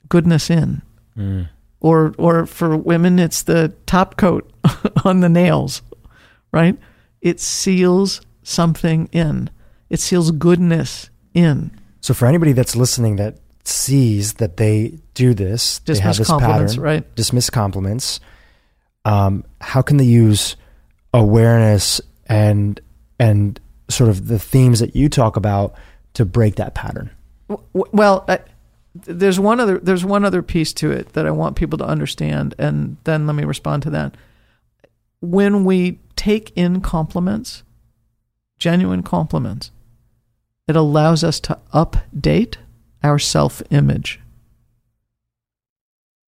[0.08, 0.82] goodness in.
[1.16, 1.48] Mm.
[1.80, 4.50] Or or for women, it's the top coat
[5.04, 5.82] on the nails,
[6.52, 6.76] right?
[7.20, 9.50] It seals something in.
[9.88, 11.70] It seals goodness in.
[12.00, 16.28] So for anybody that's listening that sees that they do this, they have Dismiss this
[16.28, 17.14] compliments, pattern, right?
[17.14, 18.20] dismiss compliments.
[19.04, 20.56] Um, how can they use
[21.14, 22.80] awareness and
[23.18, 25.74] and sort of the themes that you talk about
[26.14, 27.10] to break that pattern?
[27.72, 28.40] Well, I,
[28.94, 32.54] there's one other there's one other piece to it that I want people to understand,
[32.58, 34.16] and then let me respond to that.
[35.20, 37.62] When we take in compliments,
[38.58, 39.70] genuine compliments,
[40.66, 42.56] it allows us to update
[43.02, 44.20] our self image.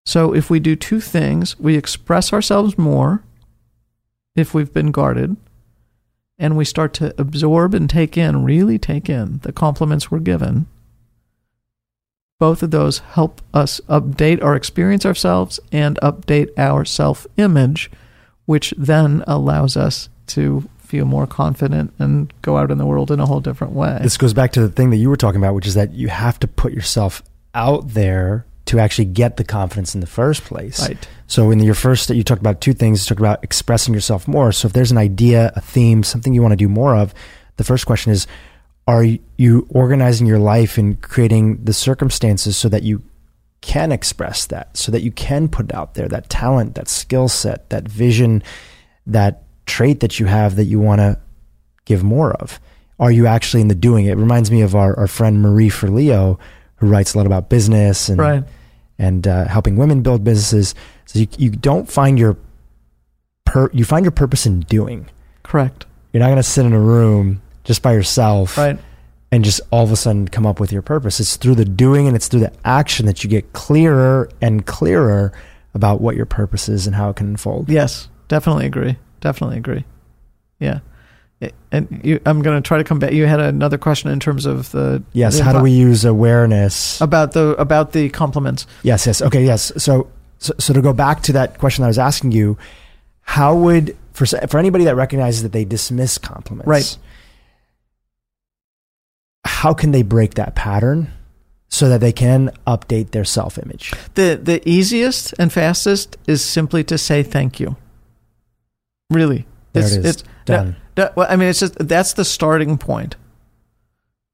[0.06, 3.24] So if we do two things, we express ourselves more
[4.36, 5.36] if we've been guarded,
[6.38, 10.66] and we start to absorb and take in, really take in the compliments we're given
[12.38, 17.90] both of those help us update our experience ourselves and update our self image,
[18.46, 23.20] which then allows us to feel more confident and go out in the world in
[23.20, 23.98] a whole different way.
[24.00, 26.08] This goes back to the thing that you were talking about, which is that you
[26.08, 27.22] have to put yourself
[27.54, 30.78] out there to actually get the confidence in the first place.
[30.86, 31.08] right.
[31.26, 33.02] So in your first, you talked about two things.
[33.04, 34.52] You talked about expressing yourself more.
[34.52, 37.14] So if there's an idea, a theme, something you want to do more of,
[37.56, 38.26] the first question is,
[38.86, 39.04] are
[39.36, 43.02] you organizing your life and creating the circumstances so that you
[43.62, 47.70] can express that, so that you can put out there, that talent, that skill set,
[47.70, 48.42] that vision,
[49.06, 51.18] that trait that you have that you want to
[51.86, 52.60] give more of?
[53.00, 54.06] Are you actually in the doing?
[54.06, 56.38] It reminds me of our, our friend Marie Forleo,
[56.76, 58.44] who writes a lot about business and Right.
[58.98, 60.74] And uh, helping women build businesses.
[61.06, 62.36] So you you don't find your
[63.44, 65.08] per you find your purpose in doing.
[65.42, 65.86] Correct.
[66.12, 68.78] You're not going to sit in a room just by yourself Right.
[69.30, 71.20] and just all of a sudden come up with your purpose.
[71.20, 75.32] It's through the doing and it's through the action that you get clearer and clearer
[75.74, 77.68] about what your purpose is and how it can unfold.
[77.68, 78.08] Yes.
[78.28, 78.96] Definitely agree.
[79.20, 79.84] Definitely agree.
[80.58, 80.80] Yeah.
[81.70, 83.12] And you, I'm going to try to come back.
[83.12, 85.38] You had another question in terms of the Yes.
[85.38, 87.00] the How do we use awareness?
[87.00, 88.66] about the about the compliments?
[88.82, 89.06] Yes.
[89.06, 89.22] Yes.
[89.22, 89.44] Okay.
[89.44, 89.70] Yes.
[89.76, 90.08] So,
[90.38, 92.58] so, so to go back to that question that I was asking you,
[93.20, 96.98] how would for for anybody that recognizes that they dismiss compliments, Right.
[99.44, 101.12] How can they break that pattern
[101.68, 103.92] so that they can update their self image.
[104.14, 107.76] The the easiest and fastest is simply to say thank you.
[109.10, 110.04] Really, There it's, it is.
[110.06, 110.66] It's Done.
[110.70, 110.76] that-
[111.14, 113.16] well, I mean, it's just that's the starting point.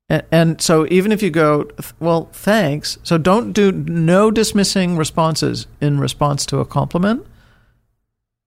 [0.09, 1.69] And, and so even if you go,
[2.01, 2.99] well, thanks.
[3.03, 7.27] So don't do no dismissing responses in response to a compliment,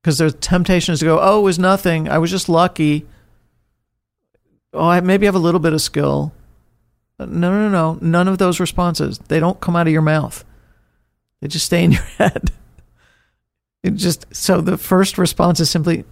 [0.01, 2.09] because there's temptations to go, oh, it was nothing.
[2.09, 3.05] I was just lucky.
[4.73, 6.33] Oh, I maybe have a little bit of skill.
[7.19, 7.97] No, no, no.
[8.01, 9.17] None of those responses.
[9.27, 10.45] They don't come out of your mouth.
[11.41, 12.51] They just stay in your head.
[13.83, 16.05] It just so the first response is simply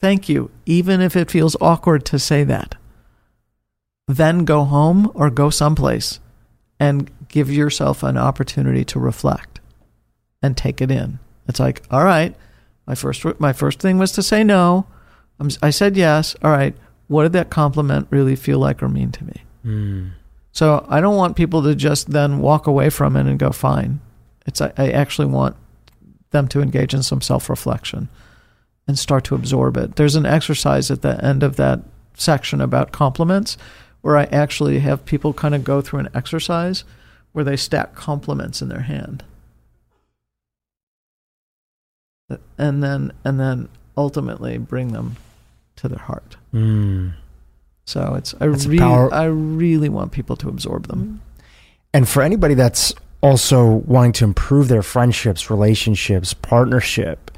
[0.00, 2.76] thank you, even if it feels awkward to say that.
[4.06, 6.20] Then go home or go someplace
[6.80, 9.60] and give yourself an opportunity to reflect
[10.42, 11.18] and take it in.
[11.46, 12.34] It's like, all right,
[12.86, 14.86] my first my first thing was to say no.
[15.38, 16.34] I'm, I said yes.
[16.42, 16.74] All right,
[17.08, 19.42] what did that compliment really feel like or mean to me?
[19.64, 20.12] Mm.
[20.52, 24.00] So I don't want people to just then walk away from it and go fine.
[24.46, 25.56] It's I, I actually want
[26.30, 28.08] them to engage in some self-reflection
[28.88, 29.96] and start to absorb it.
[29.96, 31.80] There's an exercise at the end of that
[32.14, 33.56] section about compliments
[34.00, 36.84] where I actually have people kind of go through an exercise
[37.32, 39.22] where they stack compliments in their hand.
[42.58, 45.16] And then and then ultimately bring them
[45.76, 46.36] to their heart.
[46.52, 47.14] Mm.
[47.86, 51.20] So it's I That's really power- I really want people to absorb them.
[51.94, 57.30] And for anybody that's also wanting to improve their friendships, relationships, partnership,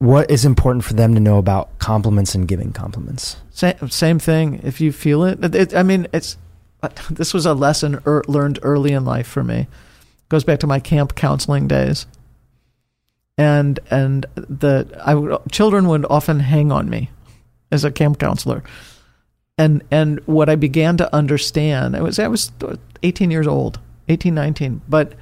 [0.00, 3.36] what is important for them to know about compliments and giving compliments?
[3.50, 4.60] Same, same thing.
[4.64, 6.36] If you feel it, it, I mean, it's
[7.10, 9.68] this was a lesson er, learned early in life for me.
[10.30, 12.06] Goes back to my camp counseling days,
[13.36, 17.10] and and the I would, children would often hang on me
[17.70, 18.62] as a camp counselor,
[19.58, 22.52] and and what I began to understand, I was I was
[23.02, 25.12] 18 years old, 18, 19, but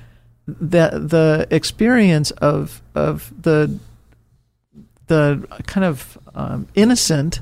[0.47, 3.79] the the experience of of the
[5.09, 7.41] the kind of um, innocent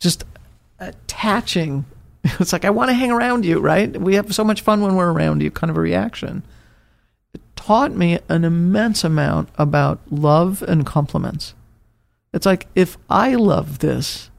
[0.00, 0.24] just
[0.78, 1.84] attaching.
[2.38, 3.98] It's like, I want to hang around you, right?
[3.98, 6.42] We have so much fun when we're around you, kind of a reaction.
[7.32, 11.54] It taught me an immense amount about love and compliments.
[12.34, 14.30] It's like, if I love this,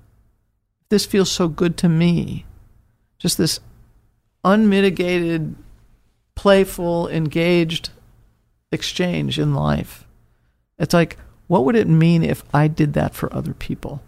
[0.89, 2.45] this feels so good to me,
[3.17, 3.59] just this
[4.43, 5.55] unmitigated,
[6.35, 7.89] playful, engaged
[8.71, 10.00] exchange in life.
[10.81, 11.17] It's like,
[11.47, 14.01] what would it mean if I did that for other people?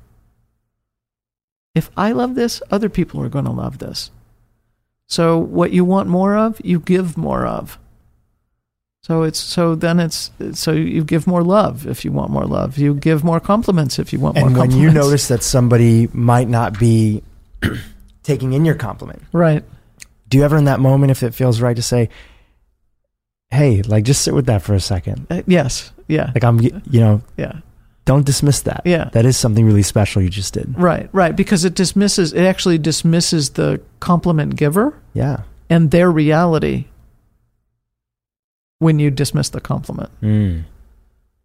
[1.76, 4.11] if I love this, other people are going to love this.
[5.07, 7.78] So what you want more of, you give more of.
[9.01, 12.78] So it's so then it's so you give more love if you want more love.
[12.78, 16.47] You give more compliments if you want more And when you notice that somebody might
[16.47, 17.21] not be
[18.24, 19.63] taking in your compliment, right,
[20.30, 22.07] do you ever in that moment, if it feels right, to say,
[23.54, 25.28] "Hey, like just sit with that for a second.
[25.30, 27.60] Uh, yes, yeah, Like I'm, you know, yeah,
[28.06, 28.82] don't dismiss that.
[28.86, 29.10] Yeah.
[29.14, 30.74] that is something really special you just did.
[30.78, 35.38] right, right, because it dismisses it actually dismisses the compliment giver Yeah.
[35.70, 36.86] and their reality
[38.80, 40.10] when you dismiss the compliment.
[40.22, 40.64] Mm.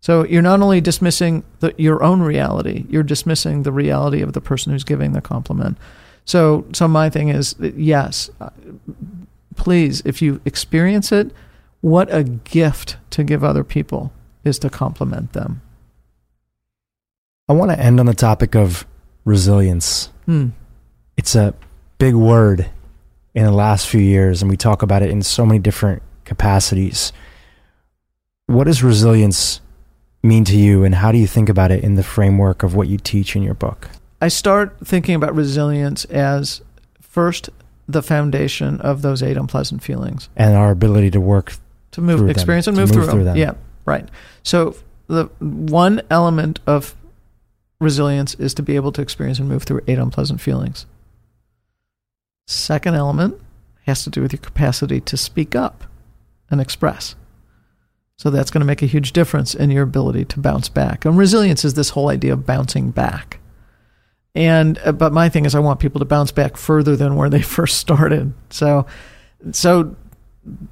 [0.00, 4.40] So you're not only dismissing the, your own reality, you're dismissing the reality of the
[4.40, 5.76] person who's giving the compliment.
[6.24, 8.50] So, so my thing is, yes, uh,
[9.56, 11.32] please, if you experience it,
[11.80, 14.12] what a gift to give other people
[14.44, 15.62] is to compliment them.
[17.48, 18.86] I want to end on the topic of
[19.24, 20.10] resilience.
[20.26, 20.48] Hmm.
[21.16, 21.54] It's a
[21.98, 22.70] big word
[23.34, 27.12] in the last few years, and we talk about it in so many different capacities.
[28.46, 29.60] What does resilience
[30.22, 32.88] mean to you, and how do you think about it in the framework of what
[32.88, 33.88] you teach in your book?
[34.20, 36.60] I start thinking about resilience as
[37.00, 37.50] first
[37.86, 40.28] the foundation of those eight unpleasant feelings.
[40.36, 41.54] And our ability to work
[41.92, 43.36] to move through them, experience and move, move through, through them.
[43.36, 43.36] them.
[43.36, 44.08] Yeah, right.
[44.42, 44.76] So
[45.06, 46.94] the one element of
[47.80, 50.86] resilience is to be able to experience and move through eight unpleasant feelings.
[52.46, 53.40] Second element
[53.86, 55.84] has to do with your capacity to speak up
[56.50, 57.14] and express.
[58.16, 61.04] So that's going to make a huge difference in your ability to bounce back.
[61.04, 63.38] And resilience is this whole idea of bouncing back.
[64.34, 67.30] And uh, but my thing is I want people to bounce back further than where
[67.30, 68.32] they first started.
[68.50, 68.86] So
[69.52, 69.96] so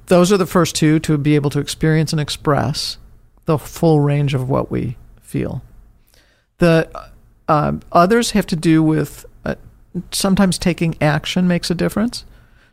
[0.07, 2.97] those are the first two to be able to experience and express
[3.45, 5.61] the full range of what we feel.
[6.57, 6.89] The
[7.47, 9.55] uh, others have to do with uh,
[10.11, 12.25] sometimes taking action makes a difference.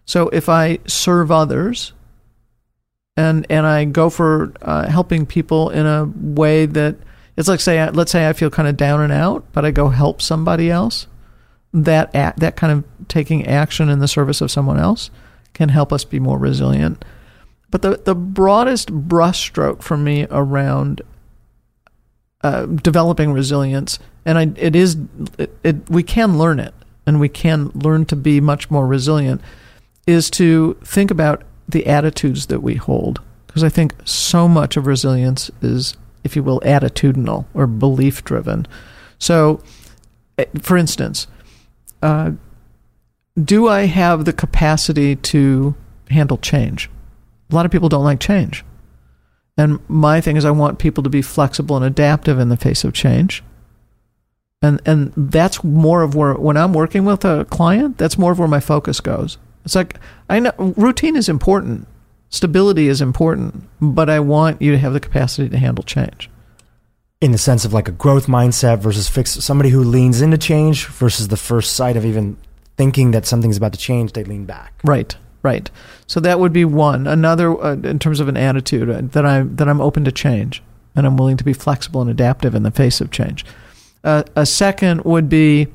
[0.05, 1.93] So if I serve others
[3.17, 6.97] and and I go for uh, helping people in a way that
[7.37, 9.89] it's like say let's say I feel kind of down and out, but I go
[9.89, 11.07] help somebody else.
[11.73, 15.11] that act, that kind of taking action in the service of someone else
[15.55, 17.05] can help us be more resilient.
[17.71, 21.03] But the the broadest brushstroke for me around
[22.43, 24.97] uh, developing resilience, and I, it is
[25.39, 26.75] it, it, we can learn it,
[27.07, 29.41] and we can learn to be much more resilient,
[30.07, 34.87] is to think about the attitudes that we hold, because I think so much of
[34.87, 38.67] resilience is, if you will, attitudinal or belief driven.
[39.19, 39.63] So,
[40.39, 41.27] eh, for instance,
[42.03, 42.33] uh,
[43.43, 45.75] do I have the capacity to
[46.11, 46.89] handle change?
[47.51, 48.65] A lot of people don't like change.
[49.57, 52.85] And my thing is, I want people to be flexible and adaptive in the face
[52.85, 53.43] of change.
[54.63, 58.39] And and that's more of where when I'm working with a client, that's more of
[58.39, 59.37] where my focus goes.
[59.65, 61.87] It's like I know routine is important,
[62.31, 66.31] stability is important, but I want you to have the capacity to handle change.
[67.21, 70.87] In the sense of like a growth mindset versus fix somebody who leans into change
[70.87, 72.37] versus the first sight of even
[72.77, 74.75] thinking that something's about to change, they lean back.
[74.85, 75.17] Right.
[75.43, 75.71] Right.
[76.07, 77.07] So that would be one.
[77.07, 80.63] Another, uh, in terms of an attitude, uh, that I'm that I'm open to change
[80.97, 83.45] and I'm willing to be flexible and adaptive in the face of change.
[84.03, 85.69] Uh, a second would be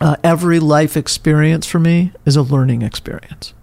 [0.00, 3.54] uh, every life experience for me is a learning experience.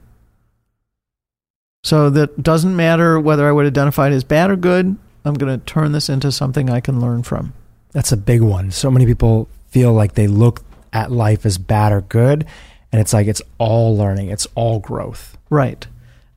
[1.83, 4.97] So that doesn't matter whether I would identify it as bad or good.
[5.23, 7.53] I'm going to turn this into something I can learn from.
[7.91, 8.71] That's a big one.
[8.71, 10.63] So many people feel like they look
[10.95, 12.45] at life as bad or good,
[12.91, 15.37] and it's like it's all learning, it's all growth.
[15.51, 15.85] Right.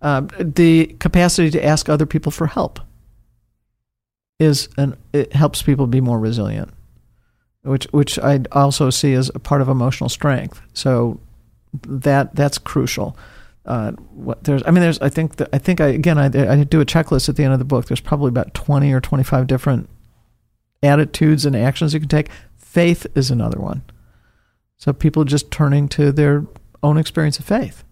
[0.03, 2.81] Um, the capacity to ask other people for help
[4.39, 6.71] is and it helps people be more resilient,
[7.63, 10.61] which which I also see as a part of emotional strength.
[10.75, 11.21] So
[11.87, 13.17] that that's crucial.
[13.67, 16.65] Uh, what there's, I mean, there's, I think, that, I think, I again, I, I
[16.65, 17.87] do a checklist at the end of the book.
[17.87, 19.89] There's probably about twenty or twenty five different
[20.83, 22.31] attitudes and actions you can take.
[22.57, 23.83] Faith is another one.
[24.79, 26.47] So people just turning to their
[26.83, 27.85] own experience of faith.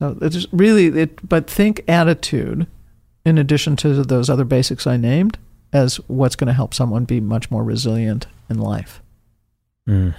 [0.00, 2.66] So it's really it, but think attitude
[3.24, 5.38] in addition to those other basics I named
[5.72, 9.02] as what's going to help someone be much more resilient in life.
[9.88, 10.14] Mm.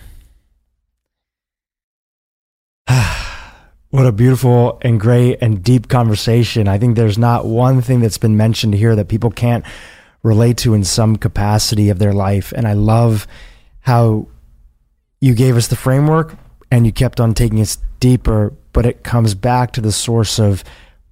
[3.90, 6.68] what a beautiful and great and deep conversation.
[6.68, 9.64] I think there's not one thing that's been mentioned here that people can't
[10.24, 12.52] relate to in some capacity of their life.
[12.56, 13.26] And I love
[13.82, 14.28] how
[15.20, 16.36] you gave us the framework
[16.72, 20.64] and you kept on taking us deeper, but it comes back to the source of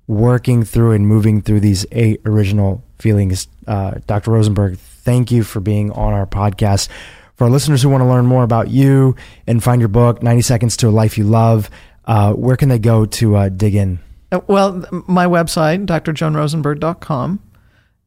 [0.08, 3.48] working through and moving through these eight original feelings.
[3.68, 4.32] Uh, Dr.
[4.32, 6.90] Rosenberg, thank you for being on our podcast.
[7.36, 9.16] For our listeners who want to learn more about you
[9.48, 11.70] and find your book, 90 Seconds to a Life You Love,
[12.06, 14.00] uh, where can they go to uh, dig in?
[14.32, 17.40] Uh, well, my website, drjoanrosenberg.com.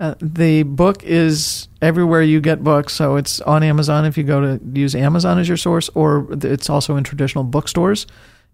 [0.01, 4.40] Uh, the book is everywhere you get books, so it's on Amazon if you go
[4.40, 8.06] to use Amazon as your source, or it's also in traditional bookstores,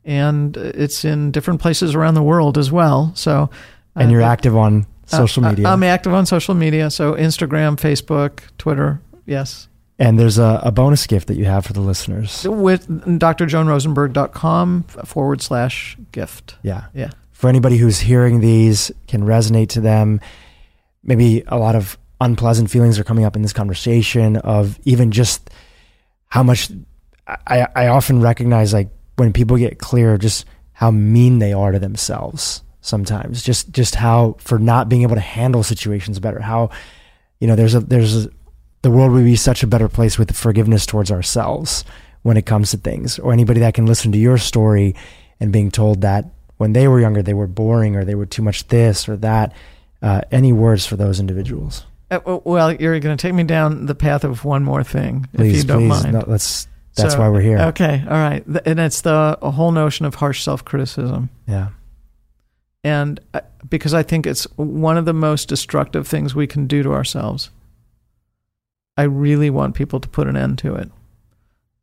[0.04, 3.12] and it's in different places around the world as well.
[3.14, 3.50] So,
[3.96, 5.66] and you're uh, active on social uh, media.
[5.68, 9.00] I'm active on social media, so Instagram, Facebook, Twitter.
[9.26, 9.68] Yes.
[9.98, 15.40] And there's a, a bonus gift that you have for the listeners with drjoanrosenberg.com forward
[15.40, 16.56] slash gift.
[16.62, 16.86] Yeah.
[16.94, 17.10] Yeah.
[17.30, 20.20] For anybody who's hearing these, can resonate to them
[21.04, 25.50] maybe a lot of unpleasant feelings are coming up in this conversation of even just
[26.28, 26.70] how much
[27.26, 31.78] I, I often recognize like when people get clear just how mean they are to
[31.78, 36.70] themselves sometimes just just how for not being able to handle situations better how
[37.40, 38.30] you know there's a there's a,
[38.82, 41.84] the world would be such a better place with forgiveness towards ourselves
[42.22, 44.94] when it comes to things or anybody that can listen to your story
[45.40, 46.24] and being told that
[46.56, 49.52] when they were younger they were boring or they were too much this or that
[50.04, 51.86] uh, any words for those individuals?
[52.14, 55.50] Uh, well, you're going to take me down the path of one more thing, please,
[55.50, 56.02] if you don't please.
[56.02, 56.12] mind.
[56.12, 56.68] No, let's.
[56.96, 57.58] That's so, why we're here.
[57.58, 61.28] Okay, all right, and it's the whole notion of harsh self-criticism.
[61.48, 61.70] Yeah.
[62.84, 66.82] And uh, because I think it's one of the most destructive things we can do
[66.82, 67.50] to ourselves.
[68.96, 70.88] I really want people to put an end to it.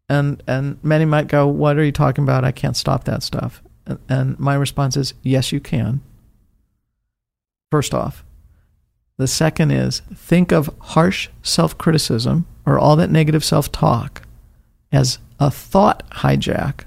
[0.08, 2.45] And and many might go, "What are you talking about?
[2.45, 6.02] I can't stop that stuff." And, and my response is, "Yes, you can."
[7.72, 8.24] first off.
[9.17, 14.23] The second is think of harsh self criticism or all that negative self talk
[14.91, 16.85] as a thought hijack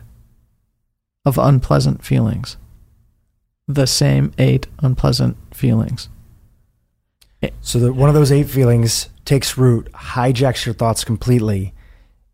[1.25, 2.57] of unpleasant feelings.
[3.67, 6.09] The same eight unpleasant feelings.
[7.61, 11.75] So that one of those eight feelings takes root, hijacks your thoughts completely,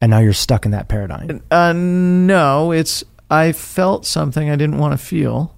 [0.00, 1.42] and now you're stuck in that paradigm.
[1.50, 5.56] Uh, no, it's I felt something I didn't want to feel.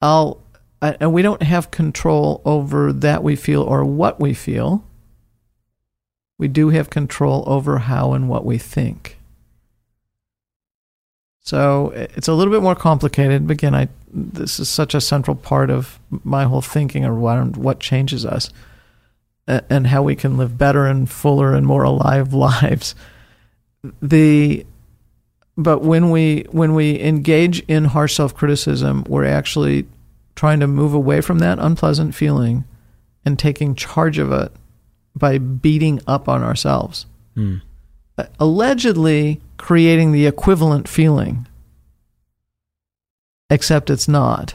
[0.00, 0.40] I'll
[0.82, 4.84] and we don't have control over that we feel or what we feel.
[6.38, 9.18] we do have control over how and what we think.
[11.40, 13.50] So it's a little bit more complicated.
[13.50, 18.26] Again, I this is such a central part of my whole thinking around what changes
[18.26, 18.50] us
[19.46, 22.94] and how we can live better and fuller and more alive lives.
[24.02, 24.66] The
[25.56, 29.86] but when we when we engage in harsh self-criticism, we're actually
[30.36, 32.64] trying to move away from that unpleasant feeling
[33.24, 34.52] and taking charge of it
[35.16, 37.06] by beating up on ourselves.
[37.36, 37.62] Mm.
[38.38, 41.48] Allegedly creating the equivalent feeling.
[43.50, 44.54] Except it's not.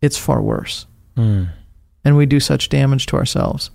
[0.00, 0.86] It's far worse.
[1.16, 1.50] Mm.
[2.04, 3.70] And we do such damage to ourselves.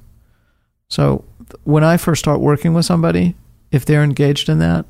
[0.90, 1.26] So
[1.64, 3.36] when I first start working with somebody,
[3.72, 4.86] if they're engaged in that,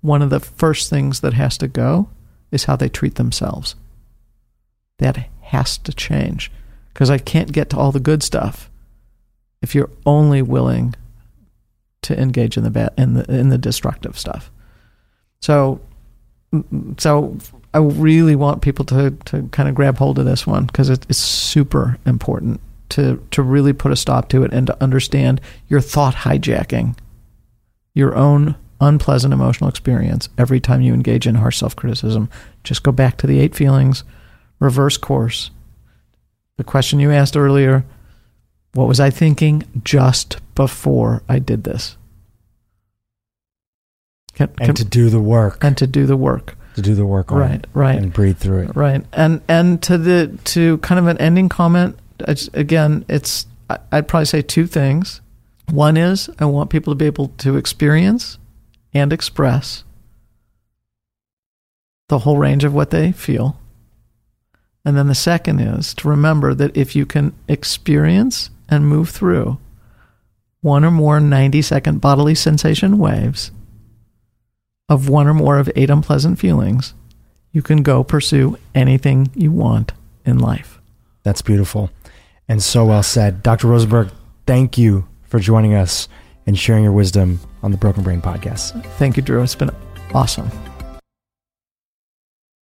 [0.00, 2.08] one of the first things that has to go
[2.50, 3.76] is how they treat themselves.
[4.98, 6.50] That has to change
[6.92, 8.70] because I can't get to all the good stuff
[9.60, 10.94] if you're only willing
[12.02, 14.50] to engage in the bad in the in the destructive stuff.
[15.40, 15.80] So
[16.98, 17.36] so
[17.74, 21.06] I really want people to to kind of grab hold of this one because it,
[21.08, 22.60] it's super important
[22.90, 26.96] to to really put a stop to it and to understand your thought hijacking
[27.94, 32.28] your own unpleasant emotional experience every time you engage in harsh self-criticism
[32.64, 34.02] just go back to the eight feelings
[34.62, 35.50] reverse course.
[36.56, 37.84] The question you asked earlier
[38.74, 41.96] what was i thinking just before i did this?
[44.34, 45.62] Can, can, and to do the work.
[45.62, 46.56] And to do the work.
[46.76, 47.98] To do the work right right.
[47.98, 48.76] And breathe through it.
[48.76, 49.04] Right.
[49.12, 51.98] And and to the to kind of an ending comment
[52.54, 53.46] again, it's
[53.90, 55.20] I'd probably say two things.
[55.70, 58.38] One is I want people to be able to experience
[58.94, 59.84] and express
[62.08, 63.58] the whole range of what they feel.
[64.84, 69.58] And then the second is to remember that if you can experience and move through
[70.60, 73.50] one or more 90 second bodily sensation waves
[74.88, 76.94] of one or more of eight unpleasant feelings,
[77.52, 79.92] you can go pursue anything you want
[80.24, 80.80] in life.
[81.22, 81.90] That's beautiful
[82.48, 83.42] and so well said.
[83.42, 83.68] Dr.
[83.68, 84.10] Rosenberg,
[84.46, 86.08] thank you for joining us
[86.46, 88.84] and sharing your wisdom on the Broken Brain podcast.
[88.96, 89.42] Thank you, Dhru.
[89.42, 89.70] It's been
[90.12, 90.50] awesome.